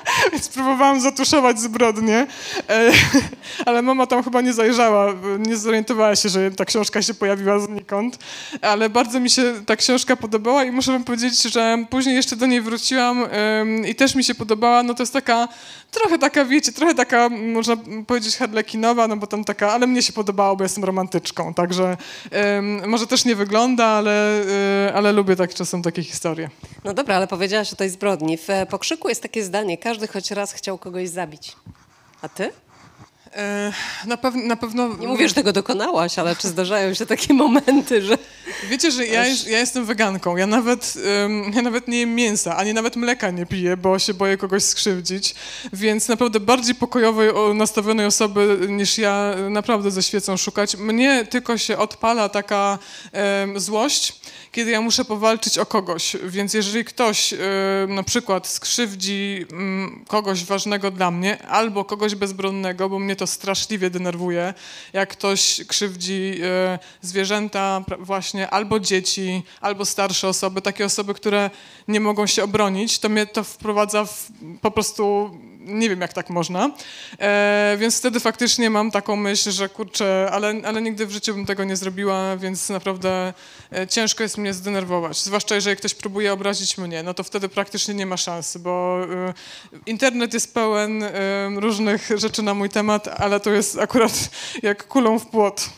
[0.32, 2.26] Więc próbowałam zatuszować zbrodnię,
[2.68, 2.90] e,
[3.66, 8.18] ale mama tam chyba nie zajrzała, nie zorientowała się, że ta książka się pojawiła znikąd,
[8.62, 12.46] ale bardzo mi się ta książka podobała i muszę wam powiedzieć, że później jeszcze do
[12.46, 13.24] niej wróciłam
[13.88, 15.48] i też mi się podobała, no to jest taka,
[15.90, 17.76] trochę taka, wiecie, trochę taka, można
[18.06, 21.96] powiedzieć harlekinowa, no bo tam taka, ale mnie się podobało, bo jestem romantyczką, także
[22.86, 24.42] może też nie wygląda, ale,
[24.86, 26.50] e, ale lubię tak czasem takie historie.
[26.84, 28.38] No dobra, ale powiedziałaś o tej zbrodni.
[28.38, 31.56] W e, pokrzyku jest takie zdanie, każdy choć raz chciał kogoś zabić.
[32.22, 32.52] A ty?
[33.36, 33.72] E,
[34.06, 34.88] Na, pew- na pewno...
[34.96, 38.18] Nie mówię, że tego dokonałaś, ale czy zdarzają się takie momenty, że...
[38.70, 40.36] Wiecie, że ja, ja jestem weganką.
[40.36, 40.94] Ja nawet,
[41.54, 45.34] ja nawet nie jem mięsa, ani nawet mleka nie piję, bo się boję kogoś skrzywdzić.
[45.72, 50.76] Więc naprawdę bardziej pokojowej, nastawionej osoby niż ja naprawdę ze świecą szukać.
[50.76, 52.78] Mnie tylko się odpala taka
[53.56, 54.20] złość,
[54.56, 56.16] kiedy ja muszę powalczyć o kogoś.
[56.24, 57.38] Więc jeżeli ktoś y,
[57.88, 63.90] na przykład skrzywdzi mm, kogoś ważnego dla mnie albo kogoś bezbronnego, bo mnie to straszliwie
[63.90, 64.54] denerwuje,
[64.92, 66.34] jak ktoś krzywdzi
[66.74, 71.50] y, zwierzęta właśnie albo dzieci, albo starsze osoby, takie osoby, które
[71.88, 74.28] nie mogą się obronić, to mnie to wprowadza w,
[74.60, 75.30] po prostu
[75.66, 76.70] nie wiem, jak tak można.
[77.18, 81.46] E, więc wtedy faktycznie mam taką myśl, że kurczę, ale, ale nigdy w życiu bym
[81.46, 83.34] tego nie zrobiła, więc naprawdę
[83.72, 85.22] e, ciężko jest mnie zdenerwować.
[85.22, 89.34] Zwłaszcza jeżeli ktoś próbuje obrazić mnie, no to wtedy praktycznie nie ma szansy, bo e,
[89.86, 91.10] internet jest pełen e,
[91.56, 94.30] różnych rzeczy na mój temat, ale to jest akurat
[94.62, 95.70] jak kulą w płot.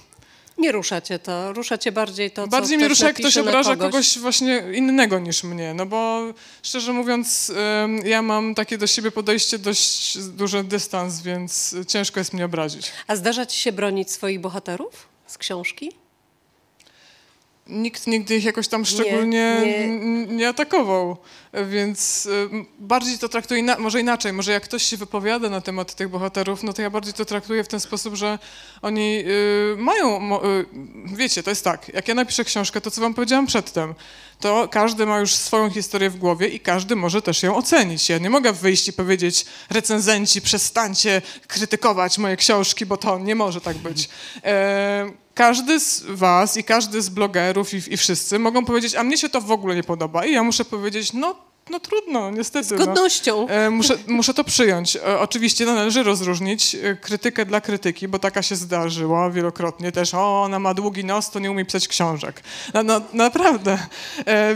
[0.59, 3.77] Nie rusza cię to, rusza cię bardziej to, co Bardziej mnie rusza, jak ktoś obraża
[3.77, 3.91] kogoś.
[3.93, 6.23] kogoś właśnie innego niż mnie, no bo
[6.63, 7.53] szczerze mówiąc,
[8.05, 12.93] ja mam takie do siebie podejście dość duży dystans, więc ciężko jest mnie obrazić.
[13.07, 15.93] A zdarza ci się bronić swoich bohaterów z książki?
[17.69, 19.77] Nikt nigdy ich jakoś tam szczególnie nie.
[19.85, 21.17] n- nie atakował,
[21.71, 22.49] więc y,
[22.79, 26.63] bardziej to traktuję, ina- może inaczej, może jak ktoś się wypowiada na temat tych bohaterów,
[26.63, 28.39] no to ja bardziej to traktuję w ten sposób, że
[28.83, 30.67] oni y, mają, y,
[31.17, 33.95] wiecie, to jest tak, jak ja napiszę książkę, to co wam powiedziałam przedtem,
[34.41, 38.09] to każdy ma już swoją historię w głowie i każdy może też ją ocenić.
[38.09, 43.61] Ja nie mogę wyjść i powiedzieć recenzenci, przestańcie krytykować moje książki, bo to nie może
[43.61, 44.09] tak być.
[44.45, 49.19] E, każdy z was i każdy z blogerów i, i wszyscy mogą powiedzieć, a mnie
[49.19, 50.25] się to w ogóle nie podoba.
[50.27, 51.35] I ja muszę powiedzieć, no,
[51.71, 52.69] no trudno, niestety.
[52.69, 53.47] Z godnością.
[53.49, 53.55] No.
[53.55, 54.97] E, muszę, muszę to przyjąć.
[54.97, 60.15] E, oczywiście należy rozróżnić e, krytykę dla krytyki, bo taka się zdarzyła wielokrotnie też.
[60.15, 62.43] O, ona ma długi nos, to nie umie pisać książek.
[62.75, 63.79] No, no, naprawdę.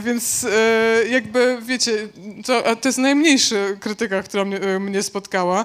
[0.01, 0.47] Więc
[1.11, 2.09] jakby, wiecie,
[2.47, 5.65] to, to jest najmniejsza krytyka, która mnie, mnie spotkała.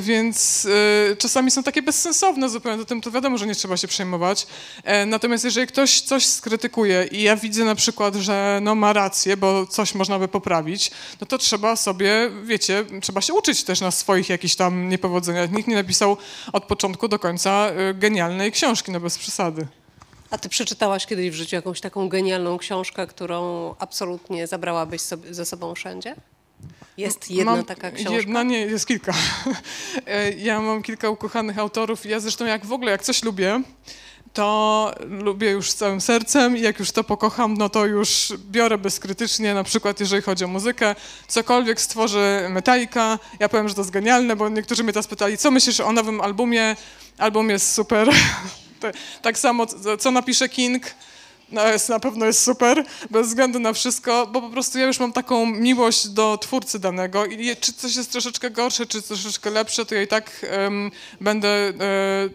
[0.00, 0.68] Więc
[1.18, 4.46] czasami są takie bezsensowne zupełnie, to tym to wiadomo, że nie trzeba się przejmować.
[5.06, 9.66] Natomiast jeżeli ktoś coś skrytykuje i ja widzę na przykład, że no ma rację, bo
[9.66, 10.90] coś można by poprawić,
[11.20, 15.52] no to trzeba sobie, wiecie, trzeba się uczyć też na swoich jakichś tam niepowodzeniach.
[15.52, 16.16] Nikt nie napisał
[16.52, 19.66] od początku do końca e, genialnej książki, no bez przesady.
[20.30, 25.46] A ty przeczytałaś kiedyś w życiu jakąś taką genialną książkę, którą absolutnie zabrałabyś sobie, ze
[25.46, 26.16] sobą wszędzie?
[26.96, 28.12] Jest jedna Mam taka książka?
[28.12, 29.12] Jedna, nie, jest kilka.
[30.06, 32.06] E, ja mam kilka ukochanych autorów.
[32.06, 33.62] Ja zresztą jak w ogóle, jak coś lubię,
[34.32, 39.54] to lubię już całym sercem i jak już to pokocham, no to już biorę bezkrytycznie,
[39.54, 40.94] na przykład jeżeli chodzi o muzykę,
[41.28, 45.50] cokolwiek stworzy Metallica, ja powiem, że to jest genialne, bo niektórzy mnie teraz pytali, co
[45.50, 46.76] myślisz o nowym albumie?
[47.18, 48.10] Album jest super.
[49.22, 49.66] Tak samo,
[49.98, 50.82] co napisze King,
[51.52, 55.00] no jest, na pewno jest super, bez względu na wszystko, bo po prostu ja już
[55.00, 59.86] mam taką miłość do twórcy danego i czy coś jest troszeczkę gorsze, czy troszeczkę lepsze,
[59.86, 60.90] to ja i tak em,
[61.20, 61.72] będę e,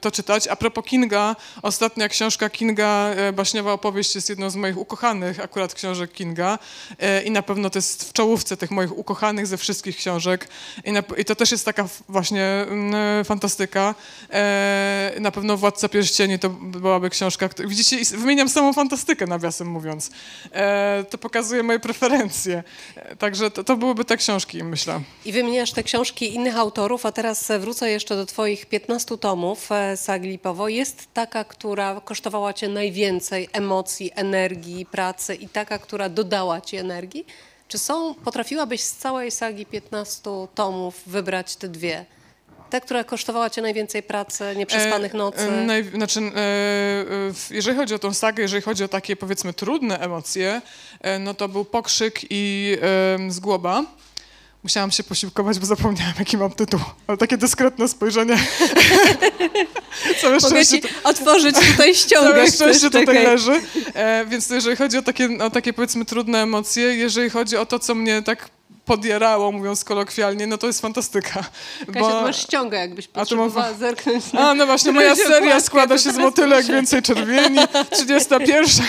[0.02, 0.48] to czytać.
[0.48, 5.74] A propos Kinga, ostatnia książka Kinga, e, Baśniowa opowieść jest jedną z moich ukochanych akurat
[5.74, 6.60] książek Kinga
[7.00, 10.48] e, i na pewno to jest w czołówce tych moich ukochanych ze wszystkich książek
[10.84, 13.96] i, na, i to też jest taka właśnie mm, fantastyka.
[14.30, 20.12] E, na pewno Władca Pierścieni to byłaby książka, widzicie, wymieniam samą fantastykę nawiasem mówiąc.
[20.52, 22.64] E, to pokazuje moje preferencje.
[22.96, 25.02] E, także to, to byłyby te książki, myślę.
[25.26, 29.98] I wymieniasz te książki innych autorów, a teraz wrócę jeszcze do twoich 15 tomów e,
[29.98, 30.68] sagi Lipowo.
[30.68, 37.26] Jest taka, która kosztowała cię najwięcej emocji, energii, pracy i taka, która dodała ci energii?
[37.68, 40.22] Czy są, potrafiłabyś z całej sagi 15
[40.56, 42.06] tomów wybrać te dwie?
[42.74, 45.40] Te, która kosztowała cię najwięcej pracy, nieprzespanych E, nocy?
[45.40, 47.06] e, naj, znaczy, e, e,
[47.52, 50.62] jeżeli chodzi o tą sagę, jeżeli chodzi o takie powiedzmy trudne emocje,
[51.02, 52.78] e, no to był pokrzyk i
[53.28, 53.84] e, zgłoba.
[54.64, 56.80] Musiałam się posiłkować, bo zapomniałam, jaki mam tytuł.
[57.08, 58.38] Ale takie dyskretne spojrzenie.
[60.22, 62.30] Całe Mogę ci otworzyć tutaj ściągę.
[62.34, 63.24] Całe szczęście tutaj czekaj.
[63.26, 63.62] leży.
[63.94, 67.80] E, więc jeżeli chodzi o takie, o takie powiedzmy trudne emocje, jeżeli chodzi o to,
[67.80, 68.50] co mnie tak
[68.86, 71.44] podjerało, mówiąc kolokwialnie, no to jest fantastyka.
[71.94, 74.34] Kasia, tu masz ściągę, jakbyś A tu mam- potrzebowała zerknąć.
[74.34, 77.60] na- A, no właśnie, moja seria składa się z motylek, więcej czerwieni,
[77.92, 78.86] 31.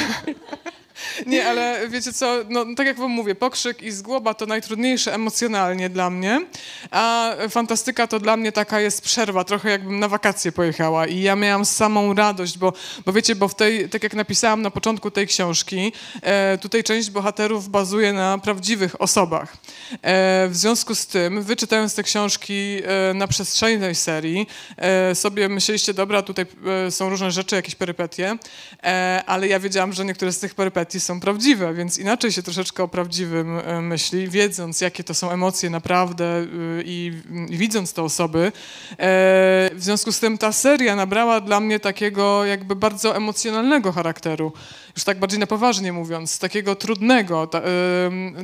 [1.26, 5.90] Nie, ale wiecie co, no tak jak wam mówię, pokrzyk i zgłoba to najtrudniejsze emocjonalnie
[5.90, 6.46] dla mnie,
[6.90, 11.36] a fantastyka to dla mnie taka jest przerwa, trochę jakbym na wakacje pojechała i ja
[11.36, 12.72] miałam samą radość, bo,
[13.06, 15.92] bo wiecie, bo w tej, tak jak napisałam na początku tej książki,
[16.22, 19.56] e, tutaj część bohaterów bazuje na prawdziwych osobach.
[19.92, 24.46] E, w związku z tym, wy czytając te książki e, na przestrzeni tej serii,
[24.76, 26.46] e, sobie myśleliście, dobra, tutaj
[26.86, 28.36] e, są różne rzeczy, jakieś perypetie,
[28.82, 32.82] e, ale ja wiedziałam, że niektóre z tych perypetii są prawdziwe, więc inaczej się troszeczkę
[32.82, 36.46] o prawdziwym e, myśli, wiedząc, jakie to są emocje naprawdę e,
[36.84, 37.12] i,
[37.50, 38.38] widząc te osoby.
[38.44, 38.52] E,
[39.74, 44.52] w związku z tym ta seria nabrała dla mnie takiego jakby bardzo emocjonalnego charakteru,
[44.96, 47.50] już tak bardziej na poważnie mówiąc, takiego trudnego.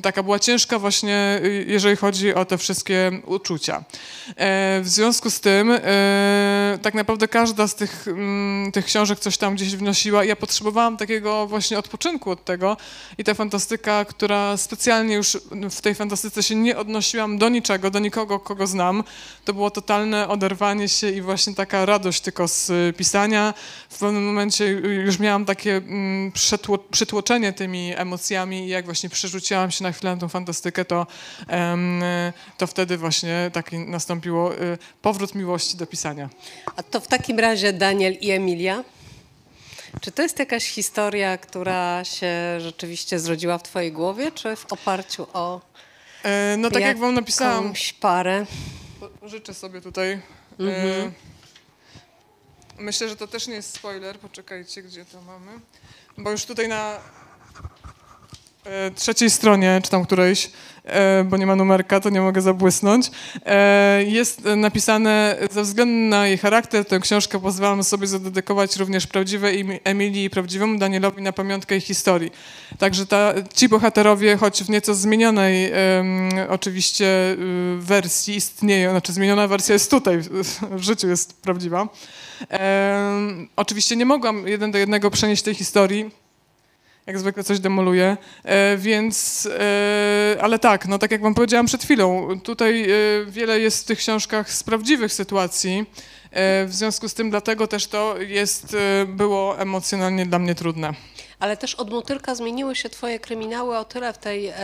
[0.03, 3.85] Taka była ciężka właśnie, y, jeżeli chodzi o te wszystkie uczucia.
[4.37, 9.37] E, w związku z tym e, tak naprawdę każda z tych, mm, tych książek coś
[9.37, 12.77] tam gdzieś wnosiła i ja potrzebowałam takiego właśnie odpoczynku od tego
[13.19, 15.39] i ta fantastyka, która specjalnie już
[15.71, 19.05] w tej fantastyce się nie odnosiłam do niczego, do nikogo, kogo znam,
[19.45, 23.55] to było totalne oderwanie się i właśnie taka radość tylko z y, pisania.
[23.91, 24.67] W pewnym momencie
[25.05, 30.15] już miałam takie mm, przetło, przytłoczenie tymi emocjami i jak właśnie przerzuciłam się na chwilę
[30.15, 31.07] na tą fantastykę, to,
[31.43, 31.47] y,
[32.59, 36.29] to wtedy właśnie taki nastąpiło y, powrót miłości do pisania.
[36.77, 38.85] A to w takim razie Daniel i Emilia.
[40.01, 45.27] Czy to jest jakaś historia, która się rzeczywiście zrodziła w twojej głowie, czy w oparciu
[45.33, 45.61] o
[46.23, 48.47] E, no tak jak wam napisałam, jakąś parę?
[49.23, 50.11] życzę sobie tutaj.
[50.13, 50.21] E,
[50.59, 51.13] Mhm.
[52.79, 54.19] myślę, że to też nie jest spoiler.
[54.19, 55.53] Poczekajcie, gdzie to mamy.
[56.19, 56.99] Bo już tutaj na
[58.95, 60.51] trzeciej stronie, czy tam którejś,
[60.85, 63.11] e, bo nie ma numerka, to nie mogę zabłysnąć,
[63.47, 69.65] e, jest napisane, ze względu na jej charakter, tę książkę pozwalam sobie zadedykować również prawdziwej
[69.65, 72.33] Emi- Emilii i prawdziwemu Danielowi na pamiątkę ich historii.
[72.79, 75.73] Także ta, ci bohaterowie, choć w nieco zmienionej
[76.49, 77.37] oczywiście y,
[77.79, 80.19] wersji istnieją, znaczy zmieniona wersja jest tutaj,
[80.71, 81.89] w, życiu jest prawdziwa.
[83.57, 86.11] Oczywiście nie mogłam jeden do jednego przenieść tej historii,
[87.11, 91.83] jak zwykle coś demoluję, e, więc, e, ale tak, no tak jak wam powiedziałam przed
[91.83, 92.95] chwilą, tutaj e,
[93.27, 95.87] wiele jest w tych książkach z prawdziwych sytuacji,
[96.31, 100.95] e, w związku z tym dlatego też to jest, było emocjonalnie dla mnie trudne.
[101.41, 104.55] Ale też od motylka zmieniły się twoje kryminały o tyle w tej e,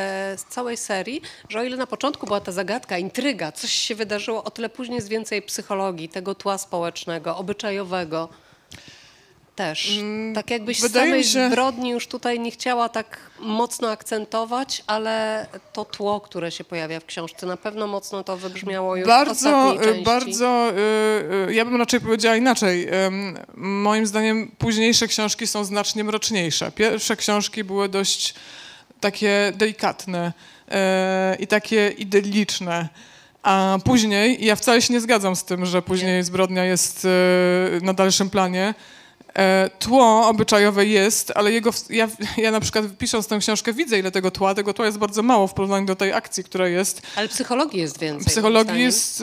[0.49, 4.51] całej serii, że o ile na początku była ta zagadka, intryga, coś się wydarzyło, o
[4.51, 8.29] tyle później jest więcej psychologii, tego tła społecznego, obyczajowego.
[9.57, 9.99] Też.
[10.35, 15.47] Tak jakbyś Mm, wydaje samej się- zbrodni już tutaj nie chciała tak mocno akcentować, ale
[15.73, 19.33] to tło, które się pojawia w książce, na pewno mocno to wybrzmiało już w Bardzo,
[19.59, 20.05] ostatniej e, części.
[20.05, 22.89] bardzo, e, e, ja bym raczej powiedziała inaczej.
[23.57, 26.73] Moim zdaniem późniejsze książki są znacznie mroczniejsze.
[26.73, 28.35] Pierwsze książki były dość
[29.01, 30.33] takie delikatne
[30.71, 32.89] e, i takie idylliczne.
[33.43, 37.09] A później, i ja wcale się nie zgadzam z tym, że później zbrodnia jest e,
[37.85, 38.75] na dalszym planie.
[39.37, 44.11] E, Tło obyczajowe jest, ale jego, ja, ja na przykład pisząc tę książkę widzę ile
[44.11, 47.03] tego tła, tego tła jest bardzo mało w porównaniu do tej akcji, która jest.
[47.17, 48.27] Ale psychologii jest więcej.
[48.27, 49.23] Psychologii jest,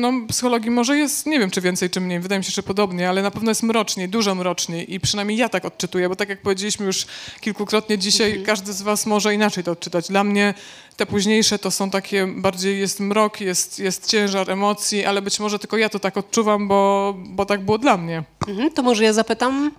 [0.00, 3.08] no psychologii może jest, nie wiem czy więcej czy mniej, wydaje mi się, że podobnie,
[3.08, 6.42] ale na pewno jest mroczniej, dużo mroczniej i przynajmniej ja tak odczytuję, bo tak jak
[6.42, 7.06] powiedzieliśmy już
[7.40, 10.08] kilkukrotnie dzisiaj, każdy z was może inaczej to odczytać.
[10.08, 10.54] Dla mnie
[11.00, 15.58] te późniejsze to są takie, bardziej jest mrok, jest, jest ciężar emocji, ale być może
[15.58, 18.24] tylko ja to tak odczuwam, bo, bo tak było dla mnie.
[18.48, 19.70] Mhm, to może ja zapytam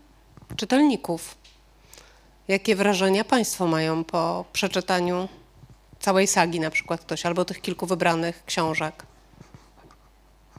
[0.55, 1.36] czytelników.
[2.47, 5.28] Jakie wrażenia Państwo mają po przeczytaniu
[5.99, 9.05] całej sagi, na przykład ktoś, albo tych kilku wybranych książek?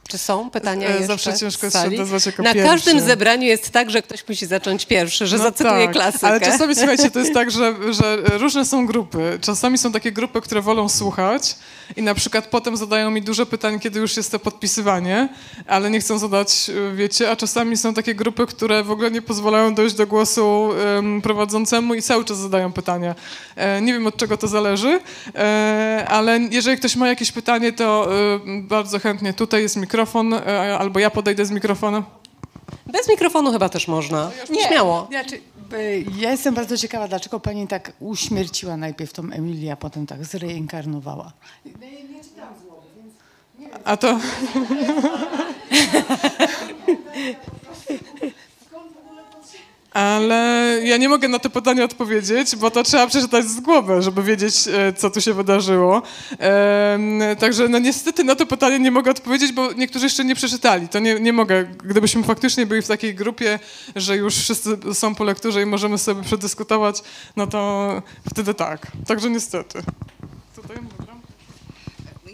[0.07, 2.71] Czy są pytania E, jeszcze zawsze ciężko jest się odezwać jako Na pierwszy.
[2.71, 6.27] każdym zebraniu jest tak, że ktoś musi zacząć pierwszy, że No zacytuje tak, klasykę.
[6.27, 9.39] Ale czasami, słuchajcie, to jest tak, że, że różne są grupy.
[9.41, 11.55] Czasami są takie grupy, które wolą słuchać
[11.95, 15.29] i na przykład potem zadają mi dużo pytań, kiedy już jest to podpisywanie,
[15.67, 19.21] ale nie chcą zadać, y, wiecie, a czasami są takie grupy, które w ogóle nie
[19.21, 23.15] pozwalają dojść do głosu em, prowadzącemu i cały czas zadają pytania.
[23.55, 24.99] E, nie wiem, od czego to zależy,
[25.35, 28.09] e, ale jeżeli ktoś ma jakieś pytanie, to
[28.45, 32.03] bardzo chętnie tutaj jest mikrofon, e, albo ja podejdę z mikrofonem.
[32.87, 34.31] Bez mikrofonu chyba też można.
[34.67, 35.07] Śmiało.
[35.09, 35.35] Znaczy,
[35.73, 40.25] y, ja jestem bardzo ciekawa, dlaczego pani tak uśmierciła najpierw tą Emilię, a potem tak
[40.25, 41.33] zreinkarnowała.
[43.83, 44.19] A to...
[49.93, 54.23] Ale ja nie mogę na to pytanie odpowiedzieć, bo to trzeba przeczytać z głowy, żeby
[54.23, 56.01] wiedzieć, e, co tu się wydarzyło.
[57.39, 60.89] Także no niestety na to pytanie nie mogę odpowiedzieć, bo niektórzy jeszcze nie przeczytali.
[60.89, 61.63] To nie, nie mogę.
[61.63, 63.59] Gdybyśmy faktycznie byli w takiej grupie,
[63.95, 67.03] że już wszyscy są po lekturze i możemy sobie przedyskutować,
[67.35, 68.87] no to wtedy tak.
[69.07, 69.83] Także niestety.
[70.55, 70.77] Tutaj.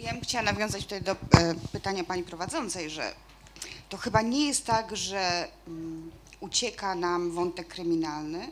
[0.02, 1.16] Ja bym chciała nawiązać tutaj do e,
[1.72, 3.12] pytania pani prowadzącej, że
[3.88, 8.48] to chyba nie jest tak, że mm, ucieka nam wątek kryminalny,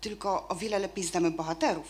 [0.00, 1.86] tylko o wiele lepiej znamy bohaterów.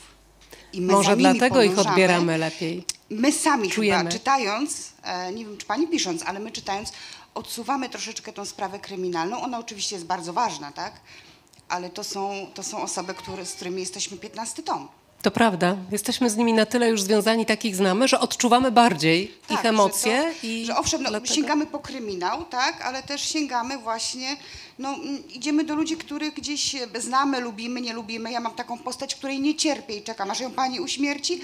[0.72, 2.85] I my Może dlatego ich odbieramy lepiej.
[3.11, 3.99] My sami Czujemy.
[3.99, 6.93] chyba czytając, e, nie wiem czy pani pisząc, ale my czytając,
[7.35, 9.43] odsuwamy troszeczkę tą sprawę kryminalną.
[9.43, 10.93] Ona oczywiście jest bardzo ważna, tak?
[11.68, 14.89] Ale to są, to są osoby, które, z którymi jesteśmy 15 tom.
[15.22, 15.77] To prawda.
[15.91, 20.22] Jesteśmy z nimi na tyle już związani, takich znamy, że odczuwamy bardziej Tak, ich emocje.
[20.22, 24.37] Że, to, i że owszem, no, sięgamy po kryminał, tak, ale też sięgamy właśnie,
[24.79, 28.33] no mm, idziemy do ludzi, których gdzieś e, znamy, lubimy, nie lubimy.
[28.33, 31.41] Ja mam taką postać, której nie cierpię i czekam, aż ją pani uśmierci.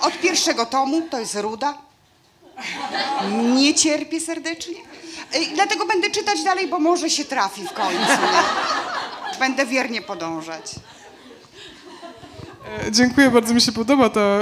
[0.00, 1.78] Od pierwszego tomu, to jest Ruda.
[3.54, 4.74] Nie cierpię serdecznie.
[5.32, 8.22] E, dlatego będę czytać dalej, bo może się trafi w końcu.
[9.38, 10.72] Będę wiernie podążać.
[12.86, 14.38] E, Dziękuję, bardzo mi się podoba to.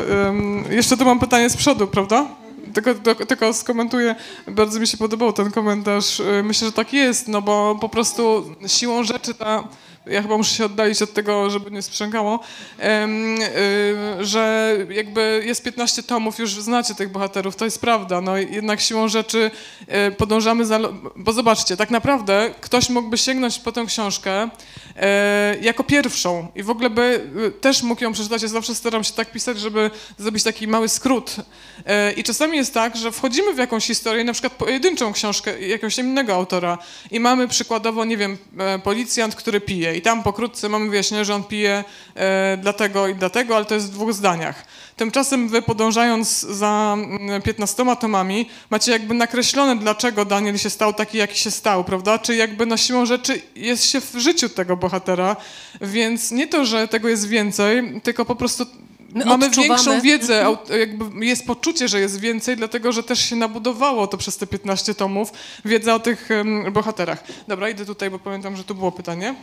[0.70, 2.41] jeszcze tu mam pytanie z przodu, prawda?
[2.74, 2.94] Tylko,
[3.26, 4.14] tylko, skomentuję,
[4.46, 6.20] bardzo mi się podobał ten komentarz.
[6.20, 9.68] Y, Myślę, że tak jest, no bo po prostu siłą rzeczy ta
[10.06, 12.40] ja chyba muszę się oddalić od tego, żeby nie sprzęgało,
[12.78, 18.80] y, że jakby jest 15 tomów, już znacie tych bohaterów, to jest prawda, no jednak
[18.80, 19.50] siłą rzeczy
[20.08, 20.80] y, podążamy za,
[21.16, 24.48] bo zobaczcie, tak naprawdę ktoś mógłby sięgnąć po tę książkę
[24.96, 29.04] e, jako pierwszą i w ogóle by y, też mógł ją przeczytać, ja zawsze staram
[29.04, 31.36] się tak pisać, żeby zrobić taki mały skrót.
[31.86, 35.98] E, i czasami jest tak, że wchodzimy w jakąś historię, na przykład pojedynczą książkę jakiegoś
[35.98, 36.78] innego autora
[37.10, 41.34] i mamy przykładowo, nie wiem, e, policjant, który pije i tam pokrótce mamy wyjaśnienie, że
[41.34, 41.84] on pije
[42.14, 44.64] e, dlatego i dlatego, ale to jest w dwóch zdaniach.
[44.96, 51.18] Tymczasem wy podążając za mm, 15 tomami macie jakby nakreślone, dlaczego Daniel się stał taki,
[51.18, 52.18] jaki się stał, prawda?
[52.18, 55.36] Czy jakby na siłą rzeczy jest się w życiu tego bohatera,
[55.80, 58.66] więc nie to, że tego jest więcej, tylko po prostu
[59.14, 59.68] My mamy odczuwamy.
[59.68, 64.16] większą wiedzę, aut- jakby jest poczucie, że jest więcej, dlatego że też się nabudowało to
[64.16, 65.32] przez te 15 tomów,
[65.64, 66.28] wiedza o tych
[66.72, 67.24] bohaterach.
[67.48, 69.34] Dobra, idę tutaj, bo pamiętam, że tu było pytanie.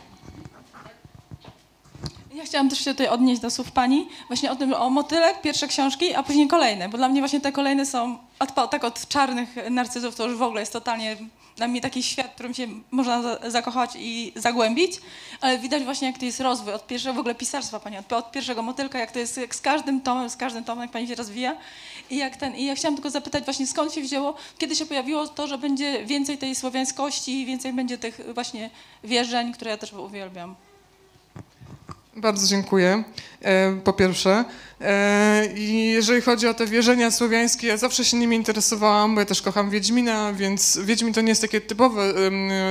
[2.40, 5.68] Ja chciałam też się tutaj odnieść do słów pani, właśnie o tym, o motylek, pierwsze
[5.68, 9.56] książki, a później kolejne, bo dla mnie właśnie te kolejne są, od, tak od czarnych
[9.70, 11.16] narcyzów to już w ogóle jest totalnie
[11.56, 14.92] dla mnie taki świat, w którym się można za, zakochać i zagłębić,
[15.40, 18.32] ale widać właśnie jak to jest rozwój od pierwszego w ogóle pisarstwa pani, od, od
[18.32, 21.14] pierwszego motylka, jak to jest jak z każdym tomem, z każdym tomem, jak pani się
[21.14, 21.56] rozwija
[22.10, 25.28] i jak ten, i ja chciałam tylko zapytać właśnie skąd się wzięło, kiedy się pojawiło
[25.28, 28.70] to, że będzie więcej tej słowiańskości, więcej będzie tych właśnie
[29.04, 30.69] wierzeń, które ja też uwielbiam.
[32.16, 33.04] Bardzo dziękuję.
[33.42, 34.44] E, po pierwsze.
[34.80, 39.26] E, I jeżeli chodzi o te wierzenia słowiańskie, ja zawsze się nimi interesowałam, bo ja
[39.26, 42.02] też kocham Wiedźmina, więc Wiedźmin to nie jest takie typowe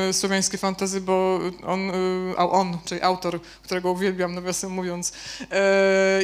[0.09, 5.13] e, słowiańskie fantazy, bo on, e, on, czyli autor, którego uwielbiam, nawiasem mówiąc,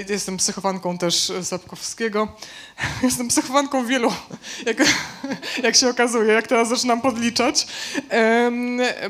[0.10, 2.28] jestem psychofanką też Sapkowskiego.
[3.04, 4.12] Jestem psychofanką wielu,
[4.66, 4.78] jak,
[5.64, 7.68] jak się okazuje, jak teraz zaczynam podliczać,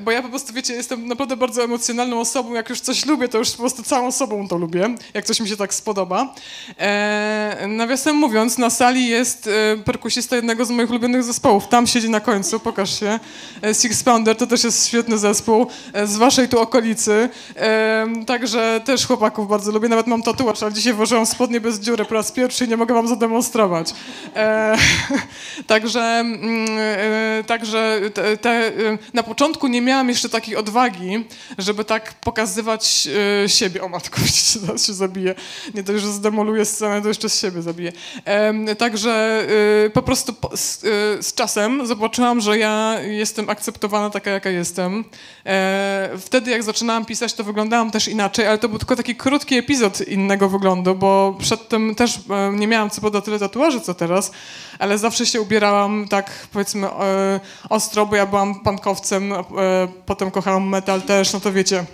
[0.02, 3.38] bo ja po prostu, wiecie, jestem naprawdę bardzo emocjonalną osobą, jak już coś lubię, to
[3.38, 6.36] już po prostu całą sobą to lubię, jak coś mi się tak spodoba.
[6.80, 12.10] E, nawiasem mówiąc, na sali jest e, perkusista jednego z moich ulubionych zespołów, tam siedzi
[12.10, 13.20] na końcu, pokaż się,
[13.64, 18.82] e, Six Pounder, to też jest świetny zespół, e, z waszej tu okolicy, e, także
[18.86, 22.32] też chłopaków bardzo lubię, nawet mam tatuaż, ale dzisiaj włożyłam spodnie bez dziury po raz
[22.32, 23.94] pierwszy i nie mogę wam zademonstrować.
[24.36, 24.78] E,
[25.68, 26.66] także mm,
[27.48, 28.02] także
[28.42, 28.72] te,
[29.14, 31.26] na początku nie miałam jeszcze takiej odwagi,
[31.58, 33.08] żeby tak pokazywać
[33.48, 33.84] siebie.
[33.84, 34.22] O matko,
[34.66, 35.36] zaraz się zabiję.
[35.74, 37.92] Nie dość, że zdemoluję scenę, to jeszcze z siebie zabiję.
[38.78, 39.46] Także
[39.86, 45.06] e, po prostu z, e, z czasem zobaczyłam, że ja jestem akceptowana taka, jaka jestem.
[45.46, 49.56] E, Wtedy, jak zaczynałam pisać, to wyglądałam też inaczej, ale to był tylko taki krótki
[49.58, 54.32] epizod innego wyglądu, bo przedtem też e, nie miałam co poda tyle tatuaży, co teraz,
[54.80, 57.40] ale zawsze się ubierałam tak, powiedzmy, e,
[57.70, 59.34] ostro, bo ja byłam pankowcem,
[60.06, 61.86] potem kochałam metal też, no to wiecie.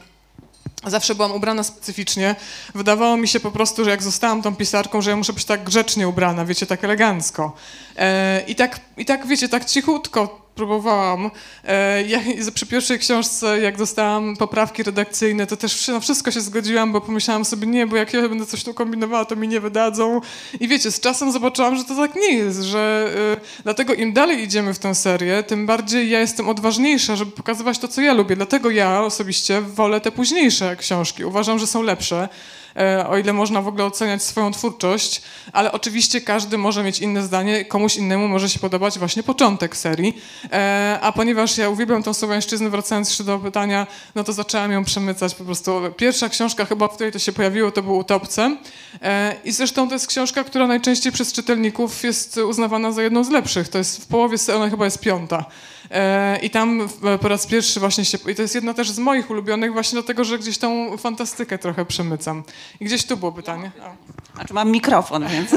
[0.88, 2.36] Zawsze byłam ubrana specyficznie.
[2.76, 5.64] Wydawało mi się po prostu, że jak zostałam tą pisarką, że ja muszę być tak
[5.64, 7.56] grzecznie ubrana, wiecie, tak elegancko.
[7.98, 11.32] E, I tak, i tak wiecie, tak cichutko próbowałam.
[11.64, 12.20] E, ja,
[12.54, 17.46] przy pierwszej książce, jak dostałam poprawki redakcyjne, to też na wszystko się zgodziłam, bo pomyślałam
[17.46, 20.22] sobie, nie, bo jak ja będę coś tu kombinowała, to mi nie wydadzą.
[20.60, 24.44] I wiecie, z czasem zobaczyłam, że to tak nie jest, że y, dlatego im dalej
[24.44, 28.36] idziemy w tę serię, tym bardziej ja jestem odważniejsza, żeby pokazywać to, co ja lubię.
[28.36, 31.26] Dlatego ja osobiście wolę te późniejsze książki.
[31.26, 32.30] Uważam, że są lepsze.
[32.76, 35.22] E, O ile można w ogóle oceniać swoją twórczość,
[35.54, 40.22] ale oczywiście każdy może mieć inne zdanie, komuś innemu może się podobać właśnie początek serii.
[40.52, 44.84] E, A ponieważ ja uwielbiam tą słowiańszczyznę, wracając jeszcze do pytania, no to zaczęłam ją
[44.84, 45.82] przemycać po prostu.
[45.98, 48.58] Pierwsza książka chyba, w której to się pojawiło, to był Utopce.
[49.02, 53.30] E, I zresztą to jest książka, która najczęściej przez czytelników jest uznawana za jedną z
[53.30, 53.70] lepszych.
[53.70, 55.46] To jest w połowie, ona chyba jest piąta.
[55.92, 56.90] E, I tam
[57.22, 60.24] po raz pierwszy właśnie się, i to jest jedna też z moich ulubionych właśnie dlatego,
[60.24, 62.44] że gdzieś tą fantastykę trochę przemycam.
[62.80, 63.72] I gdzieś tu było pytanie.
[63.84, 64.12] A.
[64.36, 65.52] Znaczy mam mikrofon, więc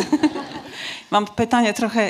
[1.10, 2.08] mam pytanie trochę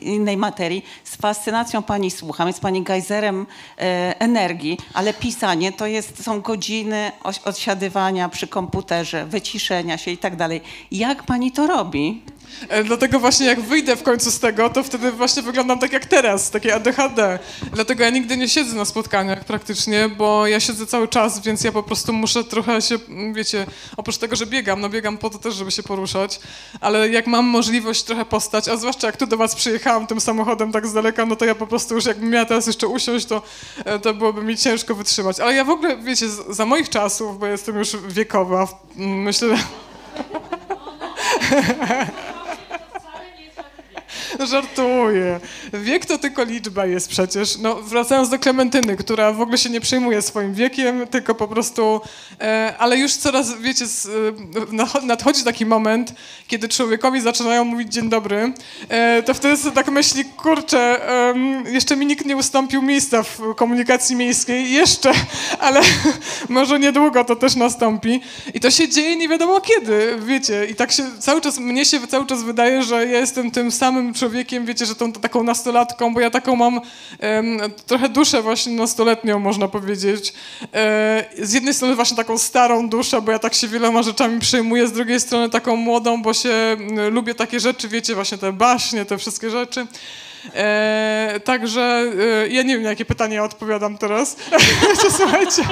[0.00, 0.84] innej materii.
[1.04, 3.46] Z fascynacją pani słucham, jest pani gejzerem
[3.78, 7.12] e, energii, ale pisanie to jest, są godziny
[7.44, 10.60] odsiadywania przy komputerze, wyciszenia się i tak dalej.
[10.90, 12.22] Jak pani to robi?
[12.68, 16.06] E, Dlatego właśnie jak wyjdę w końcu z tego, to wtedy właśnie wyglądam tak jak
[16.06, 17.38] teraz, takie ADHD.
[17.72, 21.72] Dlatego ja nigdy nie siedzę na spotkaniach praktycznie, bo ja siedzę cały czas, więc ja
[21.72, 23.66] po prostu muszę trochę się, m, wiecie,
[23.96, 26.40] oprócz tego, że biegam, no biegam po to też, żeby się poruszać,
[26.80, 30.72] ale jak mam możliwość trochę postać, a zwłaszcza jak tu do was przyjechałam tym samochodem
[30.72, 33.42] tak z daleka, no to ja po prostu już jakbym miała teraz jeszcze usiąść, to,
[33.84, 35.40] e, to byłoby mi ciężko wytrzymać.
[35.40, 39.48] Ale ja w ogóle, wiecie, za moich czasów, bo jestem już wiekowa, w- m, myślę,
[44.50, 45.40] Żartuję.
[45.72, 47.58] Wiek to tylko liczba jest przecież.
[47.58, 52.00] No, wracając do Klementyny, która w ogóle się nie przejmuje swoim wiekiem, tylko po prostu...
[52.40, 56.12] E, ale już coraz, wiecie, e, nadchodzi taki moment,
[56.46, 58.52] kiedy człowiekowi zaczynają mówić dzień dobry,
[58.88, 61.00] e, to wtedy sobie tak myśli, kurczę,
[61.70, 65.12] jeszcze mi nikt nie ustąpił miejsca w komunikacji miejskiej, jeszcze,
[65.66, 65.80] ale
[66.48, 68.20] może niedługo to też nastąpi.
[68.54, 70.66] I to się dzieje nie wiadomo kiedy, wiecie.
[70.66, 74.14] I tak się cały czas, mnie się cały czas wydaje, że ja jestem tym samym
[74.14, 79.38] człowiekiem, wiecie, że tą taką nastolatką, bo ja taką mam um, trochę duszę właśnie nastoletnią,
[79.38, 80.32] można powiedzieć.
[80.74, 84.88] E, z jednej strony właśnie taką starą duszę, bo ja tak się wieloma rzeczami przejmuję,
[84.88, 89.04] z drugiej strony taką młodą, bo się um, lubię takie rzeczy, wiecie, właśnie te baśnie,
[89.04, 89.86] te wszystkie rzeczy.
[90.54, 94.36] E, także e, ja nie wiem, na jakie pytanie ja odpowiadam teraz.
[95.16, 95.62] Słuchajcie.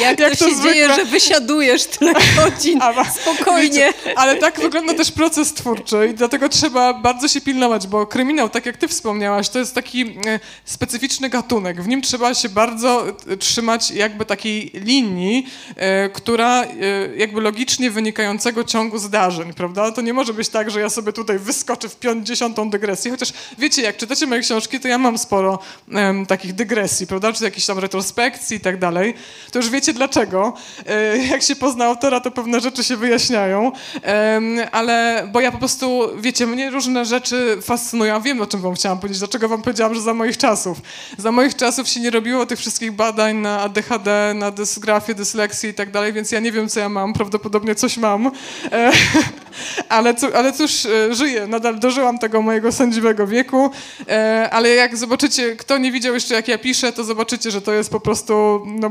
[0.00, 0.74] Jak, jak to, to się zwykle...
[0.74, 3.68] dzieje, że wysiadujesz tyle godzin A, spokojnie.
[3.68, 8.48] Wiecie, ale tak wygląda też proces twórczy i dlatego trzeba bardzo się pilnować, bo kryminał,
[8.48, 11.82] tak jak ty wspomniałaś, to jest taki e, specyficzny gatunek.
[11.82, 15.46] W nim trzeba się bardzo e, trzymać jakby takiej linii,
[15.76, 16.68] e, która e,
[17.16, 19.92] jakby logicznie wynikającego ciągu zdarzeń, prawda?
[19.92, 23.82] To nie może być tak, że ja sobie tutaj wyskoczę w piątdziesiątą dygresję, chociaż wiecie,
[23.82, 25.58] jak czytacie moje książki, to ja mam sporo
[25.92, 29.14] um, takich dygresji, prawda, czy jakichś tam retrospekcji i tak dalej.
[29.52, 30.52] To już wiecie dlaczego.
[30.86, 33.72] E, jak się pozna autora, to pewne rzeczy się wyjaśniają,
[34.04, 34.40] e,
[34.72, 38.20] ale, bo ja po prostu, wiecie, mnie różne rzeczy fascynują.
[38.20, 40.78] Wiem, o czym wam chciałam powiedzieć, dlaczego wam powiedziałam, że za moich czasów.
[41.18, 45.74] Za moich czasów się nie robiło tych wszystkich badań na ADHD, na dysgrafię, dysleksję i
[45.74, 48.30] tak dalej, więc ja nie wiem, co ja mam, prawdopodobnie coś mam.
[48.72, 48.92] E,
[49.88, 53.70] ale, ale cóż, e, żyję, nadal dożyłam tego mojego sędziwego wieku
[54.08, 57.72] E, ale jak zobaczycie, kto nie widział jeszcze jak ja piszę, to zobaczycie, że to
[57.72, 58.90] jest po prostu, no,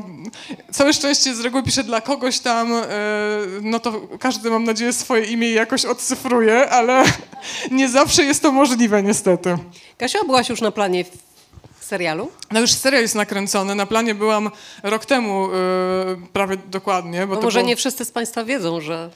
[0.71, 2.83] całe szczęście z reguły piszę dla kogoś tam, e,
[3.61, 7.03] no to każdy mam nadzieję swoje imię jakoś odcyfruje, ale
[7.71, 9.57] nie zawsze jest to możliwe niestety.
[9.97, 11.05] Kasia, byłaś już na planie
[11.81, 12.31] serialu?
[12.51, 13.75] No już serial jest nakręcony.
[13.75, 14.51] Na planie byłam
[14.83, 17.27] rok temu yy, prawie dokładnie.
[17.27, 17.69] Bo no może było...
[17.69, 19.09] nie wszyscy z Państwa wiedzą, że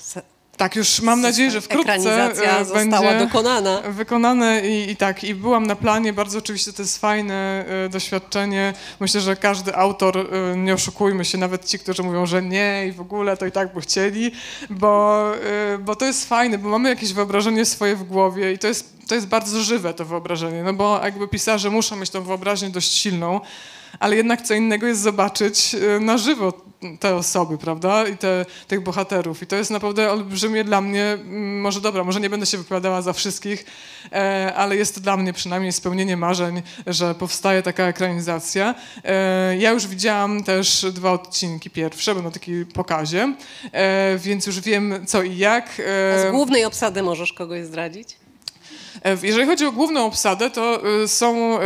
[0.58, 3.82] tak, już mam nadzieję, że wkrótce e, będzie dokonana.
[3.82, 8.74] wykonane i, i, tak, i byłam na planie, bardzo oczywiście to jest fajne y, doświadczenie.
[8.99, 12.91] Myślę, że każdy autor, y, nie oszukujmy się, nawet ci, którzy mówią, że nie i
[12.91, 14.32] w ogóle, to i tak by chcieli,
[14.70, 15.26] bo,
[15.80, 19.16] bo to jest fajne, bo mamy jakieś wyobrażenie swoje w głowie i to jest, to
[19.16, 23.41] jest bardzo żywe to wyobrażenie, no bo jakby pisarze muszą mieć tą wyobraźnię dość silną,
[24.00, 28.08] ale jednak co innego jest zobaczyć na żywo te osoby, prawda?
[28.08, 29.44] I te, tych bohaterów.
[29.44, 33.02] I to jest naprawdę olbrzymie dla mnie, mm, może dobra, może nie będę się wypowiadała
[33.02, 33.66] za wszystkich,
[34.12, 38.76] e, ale jest to dla mnie przynajmniej spełnienie marzeń, że powstaje taka ekranizacja.
[39.04, 43.34] E, ja już widziałam też dwa odcinki pierwsze, bo na takiej pokazie,
[43.72, 45.82] e, więc już wiem co i jak.
[46.16, 48.22] A z głównej obsady możesz kogoś zdradzić?
[49.06, 51.60] E, jeżeli chodzi o główną obsadę, to y, są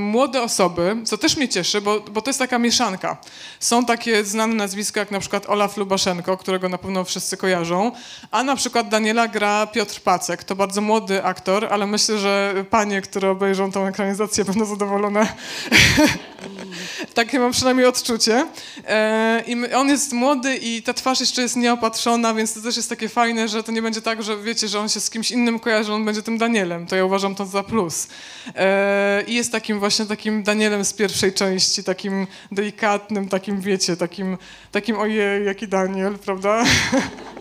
[0.00, 3.16] młode osoby, co też mnie cieszy, bo, bo to jest taka mieszanka.
[3.60, 7.92] Są takie znane nazwiska jak na przykład Olaf Lubaszenko, którego na pewno wszyscy kojarzą,
[8.30, 10.44] a na przykład Daniela gra Piotr Pacek.
[10.44, 15.26] To bardzo młody aktor, ale myślę, że panie, które obejrzą tą ekranizację będą zadowolone.
[17.14, 18.46] Takie mam przynajmniej odczucie.
[18.86, 22.88] E, I on jest młody i ta twarz jeszcze jest nieopatrzona, więc to też jest
[22.88, 25.58] takie fajne, że to nie będzie tak, że wiecie, że on się z kimś innym
[25.58, 26.86] kojarzy, on będzie tym Danielem.
[26.86, 28.08] To ja uważam to za plus.
[28.54, 34.38] E, I jest takim właśnie takim Danielem z pierwszej części, takim delikatnym, takim wiecie, takim,
[34.72, 36.64] takim ojej, jaki Daniel, prawda?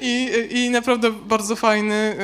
[0.00, 2.16] I, I naprawdę bardzo fajny.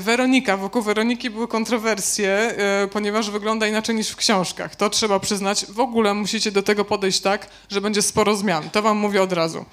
[0.00, 4.76] Weronika, wokół Weroniki były kontrowersje, e, ponieważ wygląda inaczej niż w książkach.
[4.76, 5.66] To trzeba przyznać.
[5.66, 8.70] W ogóle musicie do tego podejść tak, że będzie sporo zmian.
[8.70, 9.64] To wam mówię od razu.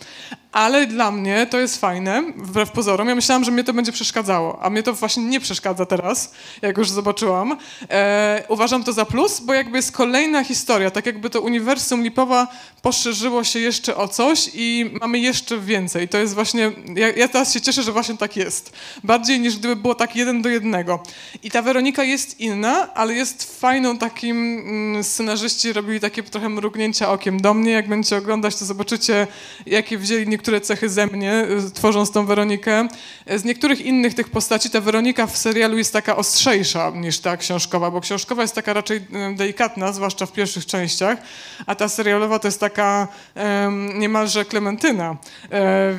[0.51, 3.07] Ale dla mnie to jest fajne, wbrew pozorom.
[3.07, 6.77] Ja myślałam, że mnie to będzie przeszkadzało, a mnie to właśnie nie przeszkadza teraz, jak
[6.77, 7.57] już zobaczyłam.
[7.89, 12.47] E, uważam to za plus, bo jakby jest kolejna historia, tak jakby to uniwersum Lipowa
[12.81, 16.07] poszerzyło się jeszcze o coś i mamy jeszcze więcej.
[16.07, 16.58] To jest właśnie,
[16.95, 18.73] ja, ja teraz się cieszę, że właśnie tak jest.
[19.03, 21.03] Bardziej niż gdyby było tak jeden do jednego.
[21.43, 27.11] I ta Weronika jest inna, ale jest fajną takim, mm, scenarzyści robili takie trochę mrugnięcia
[27.11, 27.71] okiem do mnie.
[27.71, 29.27] Jak będziecie oglądać, to zobaczycie,
[29.65, 32.87] jakie wzięli niektóre cechy ze mnie, y, tworząc tą Weronikę.
[33.35, 37.91] Z niektórych innych tych postaci ta Weronika w serialu jest taka ostrzejsza niż ta książkowa,
[37.91, 41.17] bo książkowa jest taka raczej y, delikatna, zwłaszcza w pierwszych częściach,
[41.65, 45.17] a ta serialowa to jest taka um, niemalże Klementyna.
[45.51, 45.97] E,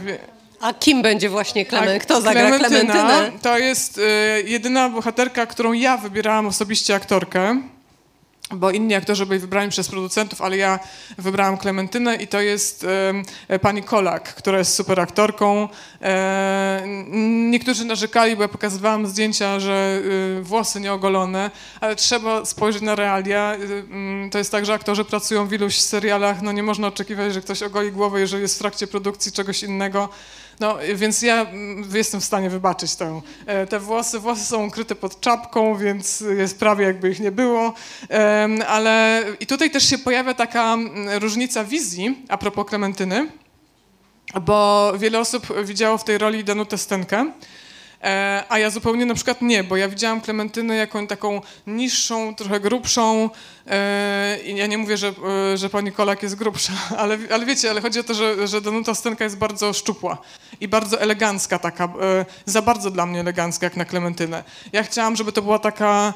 [0.61, 1.89] a kim będzie właśnie Klemen?
[1.89, 3.33] Tak, Kto zagra Klementyna Klementynę?
[3.43, 4.03] To jest y,
[4.47, 7.63] jedyna bohaterka, którą ja wybierałam osobiście aktorkę.
[8.53, 10.79] bo inni aktorzy byli wybrani przez producentów, ale ja
[11.19, 12.87] wybrałam Klementynę i to jest
[13.49, 15.69] e, pani Kolak, która jest super aktorką.
[16.03, 16.83] E,
[17.51, 20.01] niektórzy narzekali, bo ja pokazywałam zdjęcia, że
[20.39, 21.51] e, włosy nieogolone,
[21.81, 23.55] ale trzeba spojrzeć na realia.
[23.55, 27.41] E, to jest tak, że aktorzy pracują w iluś serialach, no nie można oczekiwać, że
[27.41, 30.09] ktoś ogoli głowę, jeżeli jest w trakcie produkcji czegoś innego.
[30.61, 34.19] No, więc ja mm, jestem w stanie wybaczyć tę, e, te włosy.
[34.19, 37.75] Włosy są ukryte pod czapką, więc jest prawie jakby ich nie było.
[38.67, 43.29] Ale i tutaj też się pojawia taka mm, różnica wizji a propos Klementyny,
[44.41, 47.33] bo wiele osób widziało w tej roli Danutę Stenkę.
[48.05, 52.61] E, a ja zupełnie na przykład nie, bo ja widziałam Klementynę jako taką niższą, trochę
[52.61, 53.31] grubszą,
[54.45, 55.13] I ja nie mówię, że,
[55.53, 58.61] e, że pani Kolak jest grubsza, ale, ale wiecie, ale chodzi o to, że, że
[58.61, 60.19] Danuta Stenka jest bardzo szczupła
[60.61, 64.45] i bardzo elegancka taka, e, za bardzo dla mnie elegancka, jak na Klementynę.
[64.73, 66.15] Ja chciałam, żeby to była taka,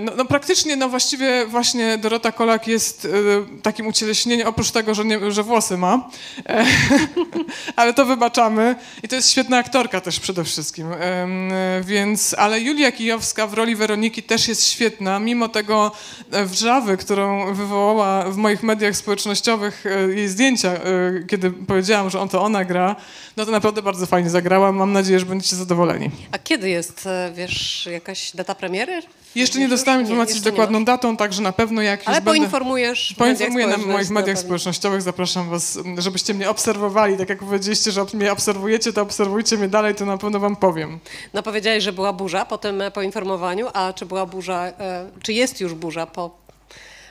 [0.00, 3.08] no, no praktycznie, no właściwie właśnie Dorota Kolak jest
[3.62, 6.10] takim ucieleśnieniem, oprócz tego, że, nie, że włosy ma,
[7.76, 10.88] ale to wybaczamy i to jest świetna aktorka też przede wszystkim,
[11.84, 15.92] więc, ale Julia Kijowska w roli Weroniki też jest świetna, mimo tego
[16.62, 20.80] wrzawy, którą wywołała w moich mediach społecznościowych e, jej zdjęcia, e,
[21.28, 22.96] kiedy powiedziałam, że on to ona gra,
[23.36, 24.72] no to naprawdę bardzo fajnie zagrała.
[24.72, 26.10] Mam nadzieję, że będziecie zadowoleni.
[26.32, 29.02] A kiedy jest, e, wiesz, jakaś data premiery?
[29.34, 33.66] Jeszcze nie dostałem informacji z dokładną datą, także na pewno jak Ale już poinformujesz Poinformuję
[33.66, 37.16] na moich mediach społecznościowych, zapraszam was, żebyście mnie obserwowali.
[37.16, 40.98] Tak jak powiedzieliście, że mnie obserwujecie, to obserwujcie mnie dalej, to na pewno wam powiem.
[41.34, 44.72] No powiedziałeś, że była burza po tym poinformowaniu, a czy była burza,
[45.22, 46.42] czy jest już burza po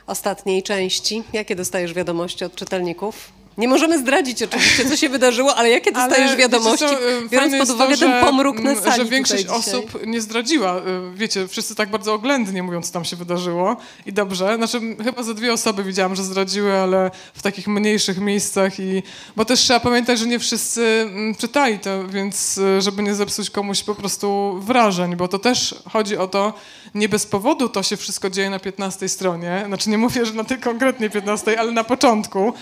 [0.08, 1.24] ostatniej części.
[1.34, 3.41] Jakie dostajesz wiadomości od czytelników?
[3.58, 7.58] Nie możemy zdradzić oczywiście, co się wydarzyło, ale jakie dostajesz ale, wiadomości, co, y, biorąc
[7.58, 10.78] pod uwagę to, że, ten pomruk na sali Że większość osób nie zdradziła.
[10.78, 10.82] Y,
[11.16, 14.56] wiecie, wszyscy tak bardzo oględnie mówią, co tam się wydarzyło i dobrze.
[14.56, 19.04] Znaczy, chyba ze dwie osoby widziałam, że zdradziły, ale w takich mniejszych miejscach i...
[19.36, 23.84] Bo też trzeba pamiętać, że nie wszyscy czytali to, więc y, żeby nie zepsuć komuś
[23.84, 26.54] po prostu wrażeń, bo to też chodzi o to,
[26.96, 29.64] nie bez powodu to się wszystko dzieje na 15 stronie.
[29.68, 32.54] Znaczy, nie mówię, że na tej konkretnie 15, ale na początku.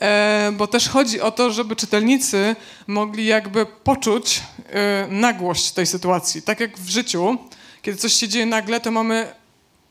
[0.00, 2.56] E bo też chodzi o to, żeby czytelnicy
[2.86, 6.42] mogli jakby poczuć e, nagłość tej sytuacji.
[6.42, 7.38] Tak jak w życiu,
[7.82, 9.34] kiedy coś się dzieje nagle, to mamy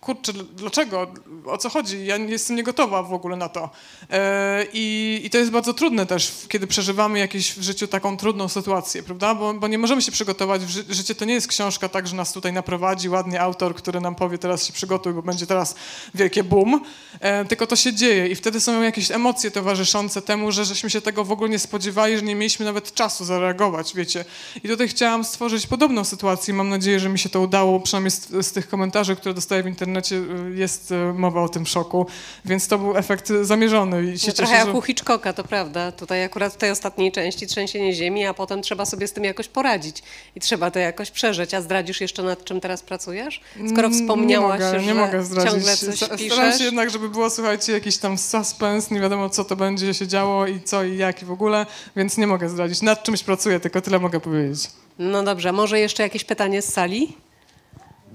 [0.05, 1.07] kurczę, dlaczego,
[1.45, 2.05] o co chodzi?
[2.05, 3.69] Ja jestem niegotowa w ogóle na to.
[4.11, 8.47] E, I, I, to jest bardzo trudne też, kiedy przeżywamy jakieś w życiu taką trudną
[8.47, 9.35] sytuację, prawda?
[9.35, 10.61] Bo, bo nie możemy się przygotować.
[10.61, 14.15] Ży życie to nie jest książka tak, że nas tutaj naprowadzi ładnie autor, który nam
[14.15, 15.75] powie teraz się przygotuj, bo będzie teraz
[16.15, 16.81] wielkie boom,
[17.19, 21.01] e, tylko to się dzieje i wtedy są jakieś emocje towarzyszące temu, że żeśmy się
[21.01, 24.25] tego w ogóle nie spodziewali, że nie mieliśmy nawet czasu zareagować, wiecie.
[24.63, 26.53] I tutaj chciałam stworzyć podobną sytuację.
[26.53, 29.67] Mam nadzieję, że mi się to udało, przynajmniej z, z tych komentarzy, które dostaję w
[29.67, 30.15] internecie, internecie
[30.47, 32.05] y, jest y, mowa o tym szoku,
[32.45, 34.13] więc to był efekt zamierzony.
[34.13, 34.73] I się no, trochę jak że...
[34.73, 35.91] u Hitchcocka, to prawda.
[35.91, 39.47] Tutaj akurat w tej ostatniej części trzęsienie ziemi, a potem trzeba sobie z tym jakoś
[39.47, 40.03] poradzić
[40.35, 41.53] i trzeba to jakoś przeżyć.
[41.53, 43.41] A zdradzisz jeszcze nad czym teraz pracujesz?
[43.67, 45.51] Skoro mm, wspomniałaś, nie mogę, że nie mogę zdradzić.
[45.51, 46.57] ciągle coś Staram piszesz.
[46.57, 50.47] się jednak, żeby było, słuchajcie, jakiś tam suspens, nie wiadomo co to będzie się działo
[50.47, 51.65] i co i jak i w ogóle,
[51.95, 52.81] więc nie mogę zdradzić.
[52.81, 54.69] Nad czymś pracuję, tylko tyle mogę powiedzieć.
[54.99, 57.24] No dobrze, może jeszcze jakieś pytanie z sali?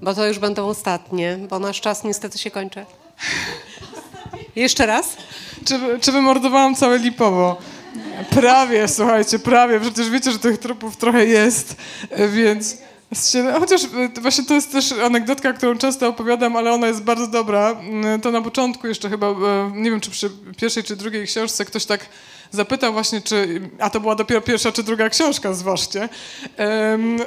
[0.01, 2.85] Bo to już będą ostatnie, bo nasz czas niestety się kończy.
[4.55, 5.17] Jeszcze raz?
[5.65, 7.57] Czy, czy wymordowałam całe Lipowo?
[8.29, 9.79] Prawie, słuchajcie, prawie.
[9.79, 11.75] Przecież wiecie, że tych trupów trochę jest,
[12.29, 12.77] więc...
[13.59, 13.81] Chociaż
[14.21, 17.75] właśnie to jest też anegdotka, którą często opowiadam, ale ona jest bardzo dobra.
[18.21, 21.85] To na początku jeszcze chyba, e, nie wiem czy przy pierwszej czy drugiej książce ktoś
[21.85, 22.05] tak
[22.51, 26.09] zapytał właśnie, czy, a to była dopiero pierwsza czy druga książka, zważcie,
[26.57, 27.17] um,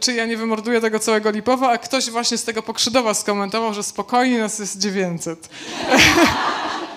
[0.00, 3.82] czy ja nie wymorduję tego całego Lipowa, a ktoś właśnie z tego Pokrzydowa skomentował, że
[3.82, 5.48] spokojnie nas jest 900.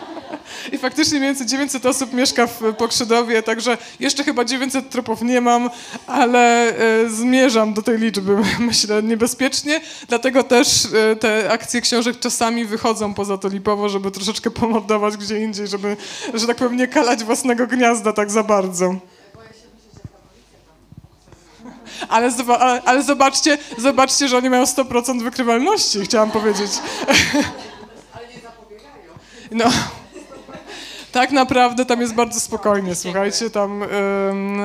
[0.72, 5.42] I faktycznie mniej więcej 900 osób mieszka w Pokrzydowie, także jeszcze chyba 900 trupów nie
[5.42, 5.70] mam,
[6.08, 9.82] ale e, zmierzam do tej liczby, myślę, niebezpiecznie.
[10.08, 15.40] Dlatego też e, te akcje książek czasami wychodzą poza to Lipowo, żeby troszeczkę pomordować gdzie
[15.40, 15.98] indziej, żeby,
[16.34, 18.96] że tak powiem, nie kalać własnego gniazda tak za bardzo.
[22.10, 26.72] Ale, ale, ale, zobaczcie, zobaczcie, że oni mają 100% wykrywalności, chciałam powiedzieć.
[28.14, 29.14] Ale nie zapobiegają.
[29.52, 29.66] No
[31.14, 33.84] tak naprawdę tam jest bardzo spokojnie, słuchajcie, tam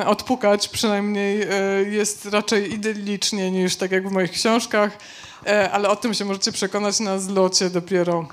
[0.06, 4.98] odpukać przynajmniej um, jest raczej idyllicznie niż tak jak w moich książkach,
[5.46, 8.28] um, ale o tym się możecie przekonać na zlocie dopiero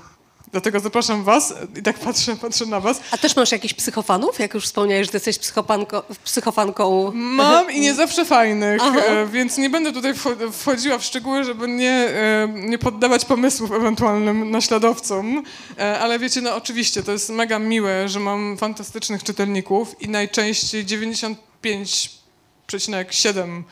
[0.52, 3.00] Dlatego zapraszam was i tak patrzę, patrzę na was.
[3.10, 4.38] A też masz jakichś psychofanów?
[4.38, 7.10] Jak już wspomniałeś, że jesteś psychofanko, psychofanką.
[7.14, 8.98] Mam i nie zawsze fajnych, Aha.
[9.06, 13.72] e, więc nie będę tutaj wcho- wchodziła w szczegóły, żeby nie, e, nie poddawać pomysłów
[13.72, 15.42] ewentualnym naśladowcom,
[15.78, 20.86] E, ale wiecie, no oczywiście, to jest mega miłe, że mam fantastycznych czytelników i najczęściej
[20.86, 23.62] 95,7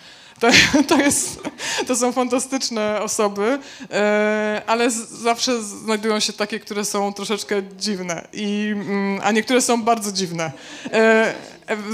[0.45, 1.40] to, to, jest,
[1.86, 3.59] to są fantastyczne osoby,
[3.90, 9.82] e, ale zawsze znajdują się takie, które są troszeczkę dziwne, i, mm, a niektóre są
[9.82, 10.53] bardzo dziwne.
[10.92, 11.34] E,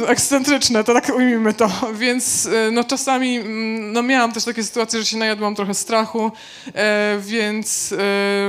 [0.06, 5.00] ekscentryczne, to tak ujmijmy to, więc e, no czasami mm, no miałam też takie sytuacje,
[5.00, 6.32] że się najadłam trochę strachu,
[6.74, 7.96] e, więc e,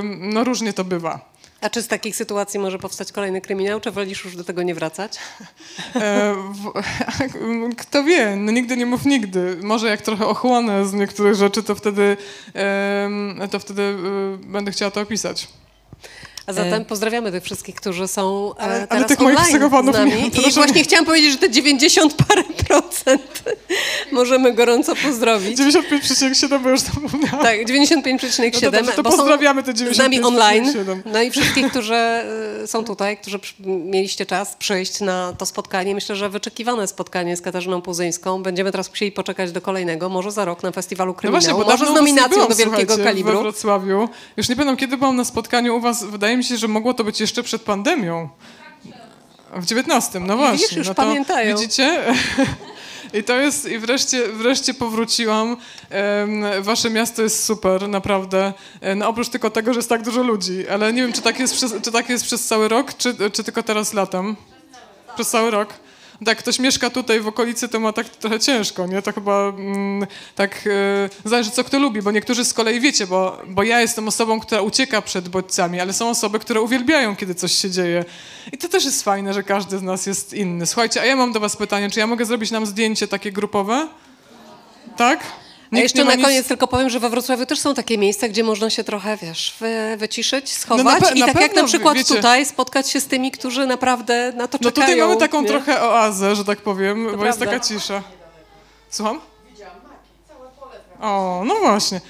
[0.04, 1.31] no różnie to bywa.
[1.62, 4.76] A czy z takich sytuacji może powstać kolejny kryminał, czy wolisz już do tego nie
[4.76, 5.18] wracać?
[5.96, 6.72] E, w,
[7.82, 9.58] kto wie, no nigdy nie mów nigdy.
[9.64, 12.18] Może jak trochę ochłonę z niektórych rzeczy, to wtedy,
[12.54, 13.96] em, to wtedy e,
[14.38, 15.48] będę chciała to opisać.
[16.48, 19.94] A zatem pozdrawiamy tych wszystkich, którzy są e, Ale- ale teraz tych moich online z
[19.98, 20.12] nami.
[20.12, 20.84] nie, I właśnie nie.
[20.84, 22.44] chciałam powiedzieć, że te 90 parę
[24.12, 25.60] możemy gorąco pozdrowić.
[25.60, 27.42] 95,7, bo już mówiłam.
[27.42, 28.52] Tak, 95,7.
[28.54, 30.66] No to dobrze, to pozdrawiamy te Z nami online.
[30.66, 31.02] 95,7.
[31.06, 31.96] No i wszystkich, którzy
[32.64, 35.96] y, są tutaj, którzy mieliście czas przyjść na to spotkanie.
[35.96, 38.44] Myślę, że wyczekiwane spotkanie z Katarzyną Puzyńską.
[38.44, 41.72] Będziemy teraz musieli poczekać do kolejnego, może za rok na Festiwalu No Kryminału, właśnie, bo
[41.72, 43.34] może z nominacją byłam, do wielkiego kalibru.
[43.34, 44.10] we Wrocławiu.
[44.38, 46.04] Już nie pamiętam, kiedy byłam na spotkaniu u was.
[46.04, 48.30] Wydaje mi się, że mogło to być jeszcze przed pandemią.
[49.54, 50.58] W 19, no właśnie.
[50.58, 51.58] Widzisz, już no to pamiętają.
[51.58, 52.04] Widzicie?
[53.14, 55.58] I to jest, i wreszcie, wreszcie powróciłam.
[56.62, 58.54] Wasze miasto jest super, naprawdę.
[58.82, 61.40] E, No, oprócz tylko tego, że jest tak dużo ludzi, ale nie wiem, czy tak
[61.40, 64.36] jest przez, czy tak jest przez cały rok, czy, czy tylko teraz latem.
[65.16, 65.74] Przez cały rok.
[66.26, 69.02] Tak, ktoś mieszka tutaj w okolicy, to ma tak trochę ciężko, nie?
[69.02, 70.68] To chyba mm, tak
[71.26, 74.40] e, zależy, co kto lubi, bo niektórzy z kolei wiecie, bo, bo ja jestem osobą,
[74.40, 78.06] która ucieka przed bodźcami, ale są osoby, które uwielbiają, kiedy coś się dzieje.
[78.52, 80.66] I to też jest fajne, że każdy z nas jest inny.
[80.66, 83.88] Słuchajcie, a ja mam do was pytanie, czy ja mogę zrobić nam zdjęcie takie grupowe?
[84.98, 85.24] Tak?
[85.74, 88.44] A jeszcze na nic- koniec tylko powiem, że we Wrocławiu też są takie miejsca, gdzie
[88.44, 92.16] można się trochę, wiesz, wy, wyciszyć, schować No pe- i tak jak na przykład wiecie-
[92.16, 94.88] tutaj spotkać się z tymi, którzy naprawdę na to No czekają.
[94.88, 95.48] tutaj mamy taką nie?
[95.48, 97.46] trochę oazę, że tak powiem, bo jest prawda.
[97.46, 98.04] taka cisza.
[98.90, 99.20] Słucham?
[101.02, 102.02] O, no właśnie.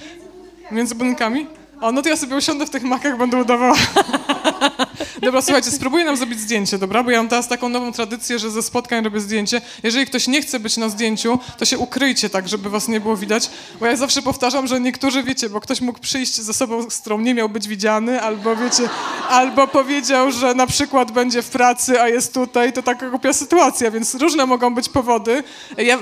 [0.71, 1.47] Między budynkami?
[1.81, 3.75] O, no to ja sobie usiądę w tych makach, będę udawała.
[5.21, 7.03] Dobra, słuchajcie, spróbuję nam zrobić zdjęcie, dobra?
[7.03, 9.61] Bo ja mam teraz taką nową tradycję, że ze spotkań robię zdjęcie.
[9.83, 13.17] Jeżeli ktoś nie chce być na zdjęciu, to się ukryjcie tak, żeby was nie było
[13.17, 13.49] widać.
[13.79, 17.19] Bo ja zawsze powtarzam, że niektórzy, wiecie, bo ktoś mógł przyjść z osobą, z którą
[17.19, 18.89] nie miał być widziany, albo wiecie,
[19.29, 23.91] albo powiedział, że na przykład będzie w pracy, a jest tutaj, to taka głupia sytuacja,
[23.91, 25.43] więc różne mogą być powody.
[25.77, 25.97] Ja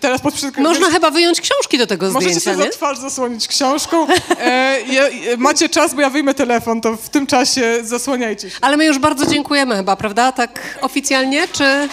[0.00, 0.34] teraz pod.
[0.58, 2.72] Można chyba wyjąć książki do tego Możecie zdjęcia, sobie nie?
[2.72, 4.06] za twarz zasłonić książką.
[4.40, 8.56] E, ja, e, macie czas, bo ja wyjmę telefon, to w tym czasie zasłaniajcie się.
[8.60, 10.32] Ale my już bardzo dziękujemy chyba, prawda?
[10.32, 11.88] Tak oficjalnie, czy...